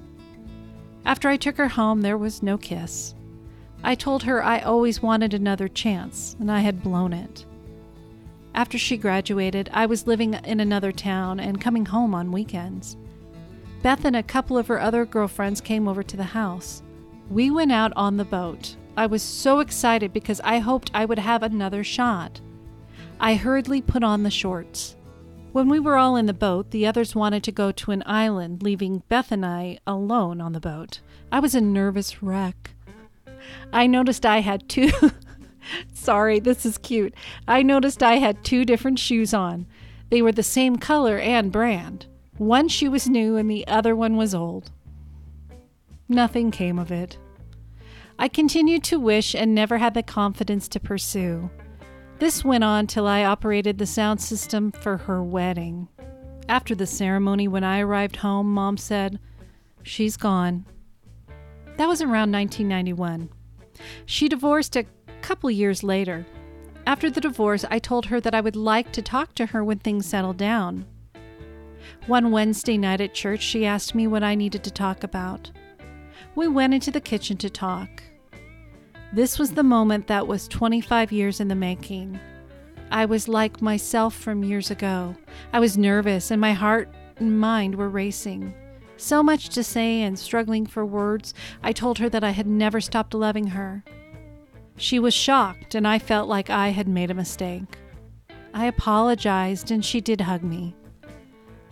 After 1.04 1.28
I 1.28 1.36
took 1.36 1.56
her 1.56 1.68
home, 1.68 2.02
there 2.02 2.18
was 2.18 2.42
no 2.42 2.58
kiss. 2.58 3.14
I 3.82 3.94
told 3.94 4.22
her 4.24 4.42
I 4.42 4.60
always 4.60 5.02
wanted 5.02 5.34
another 5.34 5.68
chance, 5.68 6.36
and 6.40 6.50
I 6.50 6.60
had 6.60 6.82
blown 6.82 7.12
it. 7.12 7.44
After 8.58 8.76
she 8.76 8.96
graduated, 8.96 9.70
I 9.72 9.86
was 9.86 10.08
living 10.08 10.34
in 10.34 10.58
another 10.58 10.90
town 10.90 11.38
and 11.38 11.60
coming 11.60 11.86
home 11.86 12.12
on 12.12 12.32
weekends. 12.32 12.96
Beth 13.82 14.04
and 14.04 14.16
a 14.16 14.22
couple 14.24 14.58
of 14.58 14.66
her 14.66 14.80
other 14.80 15.06
girlfriends 15.06 15.60
came 15.60 15.86
over 15.86 16.02
to 16.02 16.16
the 16.16 16.24
house. 16.24 16.82
We 17.30 17.52
went 17.52 17.70
out 17.70 17.92
on 17.94 18.16
the 18.16 18.24
boat. 18.24 18.74
I 18.96 19.06
was 19.06 19.22
so 19.22 19.60
excited 19.60 20.12
because 20.12 20.40
I 20.42 20.58
hoped 20.58 20.90
I 20.92 21.04
would 21.04 21.20
have 21.20 21.44
another 21.44 21.84
shot. 21.84 22.40
I 23.20 23.36
hurriedly 23.36 23.80
put 23.80 24.02
on 24.02 24.24
the 24.24 24.28
shorts. 24.28 24.96
When 25.52 25.68
we 25.68 25.78
were 25.78 25.96
all 25.96 26.16
in 26.16 26.26
the 26.26 26.34
boat, 26.34 26.72
the 26.72 26.84
others 26.84 27.14
wanted 27.14 27.44
to 27.44 27.52
go 27.52 27.70
to 27.70 27.92
an 27.92 28.02
island, 28.06 28.64
leaving 28.64 29.04
Beth 29.08 29.30
and 29.30 29.46
I 29.46 29.78
alone 29.86 30.40
on 30.40 30.52
the 30.52 30.58
boat. 30.58 30.98
I 31.30 31.38
was 31.38 31.54
a 31.54 31.60
nervous 31.60 32.24
wreck. 32.24 32.72
I 33.72 33.86
noticed 33.86 34.26
I 34.26 34.40
had 34.40 34.68
two. 34.68 34.90
Sorry, 35.92 36.40
this 36.40 36.64
is 36.66 36.78
cute. 36.78 37.14
I 37.46 37.62
noticed 37.62 38.02
I 38.02 38.16
had 38.16 38.44
two 38.44 38.64
different 38.64 38.98
shoes 38.98 39.34
on. 39.34 39.66
They 40.10 40.22
were 40.22 40.32
the 40.32 40.42
same 40.42 40.76
color 40.76 41.18
and 41.18 41.52
brand. 41.52 42.06
One 42.38 42.68
shoe 42.68 42.90
was 42.90 43.08
new 43.08 43.36
and 43.36 43.50
the 43.50 43.66
other 43.66 43.94
one 43.94 44.16
was 44.16 44.34
old. 44.34 44.70
Nothing 46.08 46.50
came 46.50 46.78
of 46.78 46.90
it. 46.90 47.18
I 48.18 48.28
continued 48.28 48.82
to 48.84 48.98
wish 48.98 49.34
and 49.34 49.54
never 49.54 49.78
had 49.78 49.94
the 49.94 50.02
confidence 50.02 50.68
to 50.68 50.80
pursue. 50.80 51.50
This 52.18 52.44
went 52.44 52.64
on 52.64 52.86
till 52.86 53.06
I 53.06 53.24
operated 53.24 53.78
the 53.78 53.86
sound 53.86 54.20
system 54.20 54.72
for 54.72 54.96
her 54.96 55.22
wedding. 55.22 55.88
After 56.48 56.74
the 56.74 56.86
ceremony, 56.86 57.46
when 57.46 57.62
I 57.62 57.80
arrived 57.80 58.16
home, 58.16 58.52
Mom 58.52 58.76
said, 58.76 59.20
She's 59.82 60.16
gone. 60.16 60.66
That 61.76 61.86
was 61.86 62.02
around 62.02 62.32
1991. 62.32 63.28
She 64.06 64.28
divorced 64.28 64.74
a 64.74 64.86
couple 65.28 65.50
years 65.50 65.84
later. 65.84 66.24
After 66.86 67.10
the 67.10 67.20
divorce, 67.20 67.62
I 67.70 67.78
told 67.78 68.06
her 68.06 68.18
that 68.18 68.34
I 68.34 68.40
would 68.40 68.56
like 68.56 68.92
to 68.92 69.02
talk 69.02 69.34
to 69.34 69.44
her 69.44 69.62
when 69.62 69.78
things 69.78 70.06
settled 70.06 70.38
down. 70.38 70.86
One 72.06 72.30
Wednesday 72.30 72.78
night 72.78 73.02
at 73.02 73.12
church, 73.12 73.42
she 73.42 73.66
asked 73.66 73.94
me 73.94 74.06
what 74.06 74.22
I 74.22 74.34
needed 74.34 74.64
to 74.64 74.70
talk 74.70 75.04
about. 75.04 75.50
We 76.34 76.48
went 76.48 76.72
into 76.72 76.90
the 76.90 77.02
kitchen 77.02 77.36
to 77.38 77.50
talk. 77.50 78.02
This 79.12 79.38
was 79.38 79.50
the 79.50 79.62
moment 79.62 80.06
that 80.06 80.26
was 80.26 80.48
25 80.48 81.12
years 81.12 81.40
in 81.40 81.48
the 81.48 81.54
making. 81.54 82.18
I 82.90 83.04
was 83.04 83.28
like 83.28 83.60
myself 83.60 84.14
from 84.14 84.42
years 84.42 84.70
ago. 84.70 85.14
I 85.52 85.60
was 85.60 85.76
nervous, 85.76 86.30
and 86.30 86.40
my 86.40 86.54
heart 86.54 86.88
and 87.18 87.38
mind 87.38 87.74
were 87.74 87.90
racing. 87.90 88.54
So 88.96 89.22
much 89.22 89.50
to 89.50 89.62
say 89.62 90.00
and 90.00 90.18
struggling 90.18 90.64
for 90.64 90.86
words, 90.86 91.34
I 91.62 91.72
told 91.72 91.98
her 91.98 92.08
that 92.08 92.24
I 92.24 92.30
had 92.30 92.46
never 92.46 92.80
stopped 92.80 93.12
loving 93.12 93.48
her. 93.48 93.84
She 94.78 95.00
was 95.00 95.12
shocked, 95.12 95.74
and 95.74 95.86
I 95.86 95.98
felt 95.98 96.28
like 96.28 96.50
I 96.50 96.68
had 96.68 96.86
made 96.86 97.10
a 97.10 97.14
mistake. 97.14 97.76
I 98.54 98.66
apologized, 98.66 99.72
and 99.72 99.84
she 99.84 100.00
did 100.00 100.20
hug 100.20 100.44
me. 100.44 100.74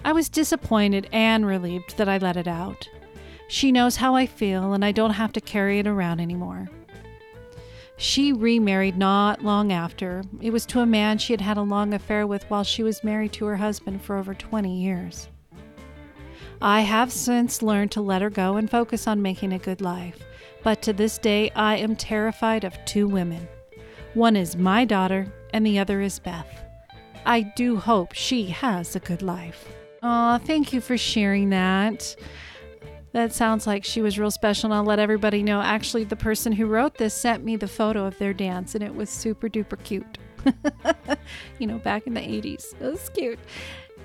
I 0.05 0.13
was 0.13 0.29
disappointed 0.29 1.09
and 1.13 1.47
relieved 1.47 1.97
that 1.97 2.09
I 2.09 2.19
let 2.19 2.37
it 2.37 2.49
out. 2.49 2.89
She 3.49 3.71
knows 3.71 3.97
how 3.97 4.17
I 4.17 4.27
feel, 4.27 4.73
and 4.73 4.85
I 4.85 4.91
don't 4.91 5.13
have 5.13 5.33
to 5.35 5.41
carry 5.41 5.79
it 5.79 5.87
around 5.87 6.21
anymore. 6.21 6.69
She 7.97 8.33
remarried 8.33 8.99
not 8.99 9.43
long 9.43 9.73
after. 9.73 10.23
It 10.41 10.53
was 10.53 10.67
to 10.67 10.81
a 10.81 10.87
man 10.87 11.19
she 11.19 11.33
had 11.33 11.41
had 11.41 11.57
a 11.57 11.63
long 11.63 11.95
affair 11.95 12.27
with 12.27 12.45
while 12.51 12.65
she 12.65 12.83
was 12.83 13.05
married 13.05 13.33
to 13.35 13.47
her 13.47 13.57
husband 13.57 14.03
for 14.03 14.17
over 14.17 14.35
20 14.35 14.83
years. 14.83 15.29
I 16.61 16.81
have 16.81 17.13
since 17.13 17.63
learned 17.63 17.93
to 17.93 18.01
let 18.01 18.23
her 18.23 18.31
go 18.31 18.57
and 18.57 18.69
focus 18.69 19.07
on 19.07 19.23
making 19.23 19.53
a 19.53 19.59
good 19.59 19.81
life, 19.81 20.23
but 20.67 20.83
to 20.83 20.93
this 20.93 21.17
day 21.17 21.49
I 21.55 21.77
am 21.77 21.95
terrified 21.95 22.65
of 22.65 22.77
two 22.85 23.07
women. 23.07 23.47
One 24.15 24.35
is 24.35 24.57
my 24.57 24.85
daughter, 24.85 25.33
and 25.53 25.65
the 25.65 25.79
other 25.79 26.01
is 26.01 26.19
Beth. 26.19 26.65
I 27.25 27.43
do 27.43 27.77
hope 27.77 28.15
she 28.15 28.47
has 28.47 28.97
a 28.97 28.99
good 28.99 29.23
life. 29.23 29.69
Aw, 30.03 30.39
thank 30.39 30.73
you 30.73 30.81
for 30.81 30.99
sharing 30.99 31.51
that. 31.51 32.17
That 33.13 33.33
sounds 33.33 33.69
like 33.69 33.85
she 33.85 34.03
was 34.03 34.19
real 34.19 34.33
special, 34.33 34.67
and 34.67 34.75
I'll 34.75 34.83
let 34.83 34.99
everybody 34.99 35.45
know. 35.45 35.63
Actually, 35.63 36.03
the 36.03 36.17
person 36.17 36.51
who 36.51 36.67
wrote 36.67 36.97
this 36.97 37.15
sent 37.15 37.45
me 37.45 37.55
the 37.55 37.69
photo 37.69 38.05
of 38.05 38.19
their 38.19 38.35
dance, 38.35 38.75
and 38.75 38.83
it 38.83 38.93
was 38.93 39.09
super 39.09 39.49
duper 39.49 39.81
cute. 39.85 40.19
you 41.61 41.69
know, 41.69 41.79
back 41.79 42.09
in 42.09 42.15
the 42.15 42.21
80s. 42.21 42.75
It 42.81 42.91
was 42.91 43.09
cute. 43.11 43.39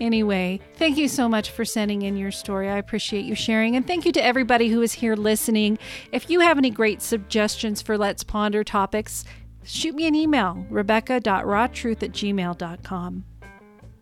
Anyway, 0.02 0.60
thank 0.78 0.98
you 0.98 1.08
so 1.08 1.30
much 1.30 1.52
for 1.52 1.64
sending 1.64 2.02
in 2.02 2.18
your 2.18 2.32
story. 2.32 2.68
I 2.68 2.78
appreciate 2.78 3.24
you 3.24 3.36
sharing. 3.36 3.76
And 3.76 3.86
thank 3.86 4.04
you 4.04 4.12
to 4.14 4.26
everybody 4.26 4.68
who 4.68 4.82
is 4.82 4.94
here 4.94 5.16
listening. 5.16 5.78
If 6.12 6.28
you 6.28 6.40
have 6.40 6.58
any 6.58 6.72
great 6.72 7.04
suggestions 7.04 7.84
for 7.84 8.00
Let's 8.00 8.24
Ponder 8.24 8.64
topics, 8.64 9.24
shoot 9.64 9.94
me 9.94 10.08
an 10.08 10.16
email, 10.16 10.66
rebecca.rawtruth 10.72 12.02
at 12.02 12.14
gmail.com. 12.14 13.26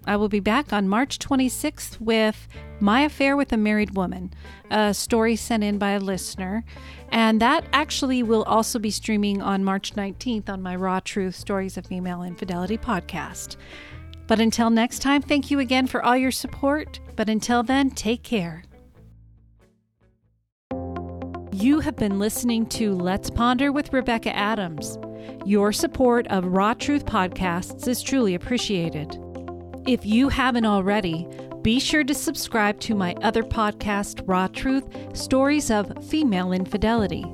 I 0.06 0.16
will 0.16 0.30
be 0.30 0.40
back 0.40 0.72
on 0.72 0.88
March 0.88 1.20
26th 1.20 2.00
with 2.00 2.48
My 2.80 3.02
Affair 3.02 3.36
with 3.36 3.52
a 3.52 3.58
Married 3.58 3.98
Woman, 3.98 4.34
a 4.72 4.94
story 4.94 5.36
sent 5.36 5.66
in 5.66 5.78
by 5.78 5.92
a 5.92 6.00
listener. 6.00 6.64
And 7.10 7.42
that 7.42 7.66
actually 7.74 8.24
will 8.24 8.44
also 8.44 8.80
be 8.80 8.90
streaming 8.90 9.42
on 9.42 9.66
March 9.66 9.96
19th 9.96 10.48
on 10.48 10.62
my 10.62 10.78
Raw 10.78 11.02
Truth 11.02 11.36
Stories 11.36 11.76
of 11.76 11.88
Female 11.88 12.24
Infidelity 12.24 12.78
podcast. 12.78 13.58
But 14.30 14.40
until 14.40 14.70
next 14.70 15.00
time, 15.00 15.24
thank 15.24 15.50
you 15.50 15.58
again 15.58 15.88
for 15.88 16.06
all 16.06 16.16
your 16.16 16.30
support. 16.30 17.00
But 17.16 17.30
until 17.30 17.64
then, 17.64 17.90
take 17.90 18.22
care. 18.22 18.64
You 21.52 21.80
have 21.80 21.96
been 21.96 22.20
listening 22.20 22.68
to 22.68 22.94
Let's 22.94 23.32
Ponder 23.32 23.72
with 23.72 23.92
Rebecca 23.92 24.34
Adams. 24.34 25.00
Your 25.46 25.74
support 25.74 26.28
of 26.28 26.46
Raw 26.46 26.76
Truth 26.76 27.08
podcasts 27.08 27.88
is 27.88 28.04
truly 28.04 28.36
appreciated. 28.36 29.18
If 29.88 30.06
you 30.06 30.30
haven't 30.30 30.68
already, 30.68 31.28
be 31.64 31.80
sure 31.80 32.04
to 32.04 32.14
subscribe 32.14 32.80
to 32.82 32.94
my 32.94 33.16
other 33.24 33.42
podcast, 33.42 34.22
Raw 34.28 34.46
Truth 34.46 35.18
Stories 35.18 35.72
of 35.72 35.92
Female 36.08 36.52
Infidelity. 36.52 37.26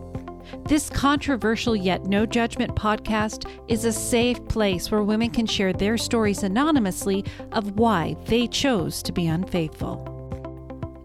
This 0.68 0.90
controversial 0.90 1.76
yet 1.76 2.06
no 2.06 2.26
judgment 2.26 2.76
podcast 2.76 3.50
is 3.68 3.86
a 3.86 3.92
safe 3.92 4.46
place 4.48 4.92
where 4.92 5.04
women 5.04 5.30
can 5.30 5.46
share 5.46 5.74
their 5.74 5.98
stories 5.98 6.44
anonymously 6.44 7.26
of 7.52 7.78
why 7.80 8.16
they 8.26 8.48
chose 8.48 9.04
to 9.04 9.12
be 9.12 9.28
unfaithful. 9.28 10.12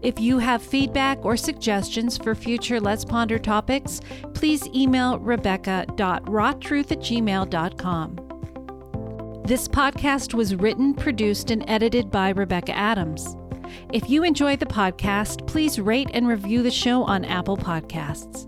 If 0.01 0.19
you 0.19 0.39
have 0.39 0.63
feedback 0.63 1.23
or 1.23 1.37
suggestions 1.37 2.17
for 2.17 2.33
future 2.33 2.79
Let's 2.79 3.05
Ponder 3.05 3.37
topics, 3.37 4.01
please 4.33 4.67
email 4.73 5.19
rebecca.rawtruth 5.19 6.91
at 6.91 6.99
gmail.com. 6.99 8.15
This 9.45 9.67
podcast 9.67 10.33
was 10.33 10.55
written, 10.55 10.93
produced, 10.93 11.51
and 11.51 11.63
edited 11.67 12.09
by 12.09 12.29
Rebecca 12.29 12.75
Adams. 12.75 13.35
If 13.93 14.09
you 14.09 14.23
enjoy 14.23 14.57
the 14.57 14.65
podcast, 14.65 15.45
please 15.47 15.79
rate 15.79 16.09
and 16.13 16.27
review 16.27 16.63
the 16.63 16.71
show 16.71 17.03
on 17.03 17.25
Apple 17.25 17.57
Podcasts. 17.57 18.47